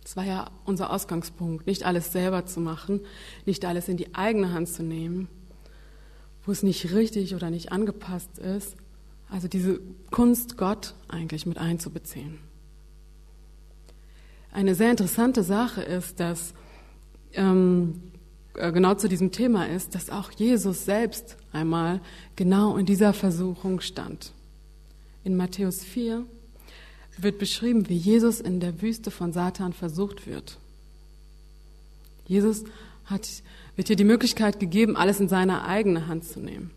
Das 0.03 0.15
war 0.15 0.25
ja 0.25 0.49
unser 0.65 0.91
Ausgangspunkt, 0.91 1.67
nicht 1.67 1.83
alles 1.83 2.11
selber 2.11 2.45
zu 2.45 2.59
machen, 2.59 3.01
nicht 3.45 3.63
alles 3.65 3.87
in 3.87 3.97
die 3.97 4.15
eigene 4.15 4.53
Hand 4.53 4.69
zu 4.69 4.81
nehmen, 4.81 5.27
wo 6.45 6.51
es 6.51 6.63
nicht 6.63 6.93
richtig 6.93 7.35
oder 7.35 7.49
nicht 7.51 7.71
angepasst 7.71 8.39
ist, 8.39 8.75
also 9.29 9.47
diese 9.47 9.79
Kunst, 10.09 10.57
Gott 10.57 10.95
eigentlich 11.07 11.45
mit 11.45 11.59
einzubeziehen. 11.59 12.39
Eine 14.51 14.73
sehr 14.73 14.89
interessante 14.89 15.43
Sache 15.43 15.83
ist, 15.83 16.19
dass 16.19 16.55
ähm, 17.33 18.01
äh, 18.55 18.71
genau 18.71 18.95
zu 18.95 19.07
diesem 19.07 19.31
Thema 19.31 19.67
ist, 19.67 19.93
dass 19.93 20.09
auch 20.09 20.31
Jesus 20.31 20.85
selbst 20.85 21.37
einmal 21.53 22.01
genau 22.35 22.77
in 22.77 22.85
dieser 22.85 23.13
Versuchung 23.13 23.79
stand. 23.79 24.33
In 25.23 25.35
Matthäus 25.35 25.83
4 25.83 26.25
wird 27.17 27.37
beschrieben, 27.37 27.89
wie 27.89 27.97
Jesus 27.97 28.39
in 28.39 28.59
der 28.59 28.81
Wüste 28.81 29.11
von 29.11 29.33
Satan 29.33 29.73
versucht 29.73 30.25
wird. 30.25 30.57
Jesus 32.25 32.63
hat, 33.05 33.27
wird 33.75 33.87
hier 33.87 33.97
die 33.97 34.03
Möglichkeit 34.03 34.59
gegeben, 34.59 34.95
alles 34.95 35.19
in 35.19 35.27
seine 35.27 35.65
eigene 35.65 36.07
Hand 36.07 36.23
zu 36.25 36.39
nehmen. 36.39 36.71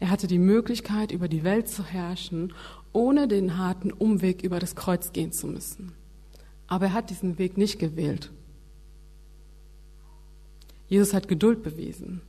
Er 0.00 0.10
hatte 0.10 0.26
die 0.26 0.38
Möglichkeit, 0.38 1.10
über 1.10 1.28
die 1.28 1.44
Welt 1.44 1.68
zu 1.68 1.84
herrschen, 1.84 2.52
ohne 2.92 3.28
den 3.28 3.58
harten 3.58 3.92
Umweg 3.92 4.42
über 4.42 4.60
das 4.60 4.76
Kreuz 4.76 5.12
gehen 5.12 5.32
zu 5.32 5.48
müssen. 5.48 5.92
Aber 6.68 6.86
er 6.86 6.92
hat 6.92 7.10
diesen 7.10 7.38
Weg 7.38 7.56
nicht 7.56 7.78
gewählt. 7.78 8.30
Jesus 10.88 11.12
hat 11.12 11.28
Geduld 11.28 11.62
bewiesen. 11.62 12.22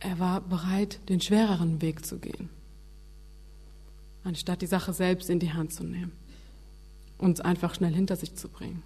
Er 0.00 0.18
war 0.18 0.40
bereit, 0.40 0.98
den 1.08 1.20
schwereren 1.20 1.80
Weg 1.82 2.04
zu 2.04 2.18
gehen, 2.18 2.48
anstatt 4.24 4.62
die 4.62 4.66
Sache 4.66 4.92
selbst 4.92 5.30
in 5.30 5.38
die 5.38 5.52
Hand 5.52 5.72
zu 5.72 5.84
nehmen 5.84 6.12
und 7.18 7.44
einfach 7.44 7.74
schnell 7.74 7.92
hinter 7.92 8.16
sich 8.16 8.34
zu 8.34 8.48
bringen. 8.48 8.82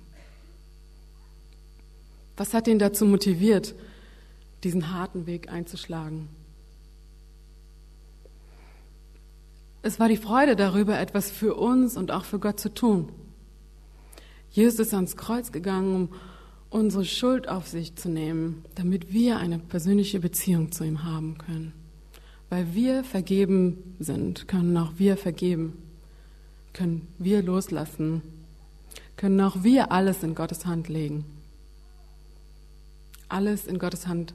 Was 2.37 2.53
hat 2.53 2.69
ihn 2.69 2.79
dazu 2.79 3.07
motiviert, 3.07 3.75
diesen 4.63 4.93
harten 4.93 5.27
Weg 5.27 5.51
einzuschlagen? 5.51 6.29
Es 9.83 10.01
war 10.01 10.09
die 10.09 10.17
Freude 10.17 10.57
darüber, 10.57 10.99
etwas 10.99 11.31
für 11.31 11.55
uns 11.55 11.97
und 11.97 12.11
auch 12.11 12.25
für 12.25 12.39
Gott 12.39 12.59
zu 12.59 12.75
tun. 12.75 13.09
Jesus 14.51 14.81
ist 14.81 14.95
ans 14.95 15.17
Kreuz 15.17 15.53
gegangen, 15.53 15.95
um 15.95 16.09
unsere 16.71 17.05
Schuld 17.05 17.49
auf 17.49 17.69
sich 17.69 17.95
zu 17.95 18.09
nehmen, 18.09 18.65
damit 18.75 19.13
wir 19.13 19.39
eine 19.39 19.59
persönliche 19.59 20.19
Beziehung 20.21 20.73
zu 20.73 20.85
ihm 20.85 21.05
haben 21.05 21.39
können. 21.39 21.73
Weil 22.49 22.75
wir 22.75 23.03
vergeben 23.05 23.97
sind, 23.99 24.47
können 24.47 24.77
auch 24.77 24.93
wir 24.97 25.17
vergeben, 25.17 25.77
können 26.73 27.09
wir 27.19 27.43
loslassen, 27.43 28.23
können 29.17 29.41
auch 29.41 29.63
wir 29.63 29.91
alles 29.91 30.23
in 30.23 30.35
Gottes 30.35 30.67
Hand 30.67 30.89
legen. 30.89 31.25
Alles 33.29 33.67
in 33.67 33.79
Gottes 33.79 34.07
Hand 34.07 34.35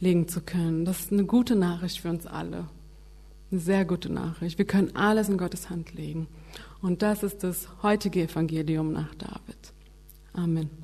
legen 0.00 0.28
zu 0.28 0.40
können, 0.40 0.84
das 0.84 1.00
ist 1.00 1.12
eine 1.12 1.24
gute 1.24 1.54
Nachricht 1.54 2.00
für 2.00 2.10
uns 2.10 2.26
alle. 2.26 2.66
Eine 3.50 3.60
sehr 3.60 3.84
gute 3.84 4.10
Nachricht. 4.10 4.56
Wir 4.56 4.64
können 4.64 4.96
alles 4.96 5.28
in 5.28 5.36
Gottes 5.36 5.68
Hand 5.68 5.92
legen. 5.92 6.26
Und 6.80 7.02
das 7.02 7.22
ist 7.22 7.44
das 7.44 7.68
heutige 7.82 8.22
Evangelium 8.22 8.92
nach 8.92 9.14
David. 9.14 9.72
Amen. 10.32 10.81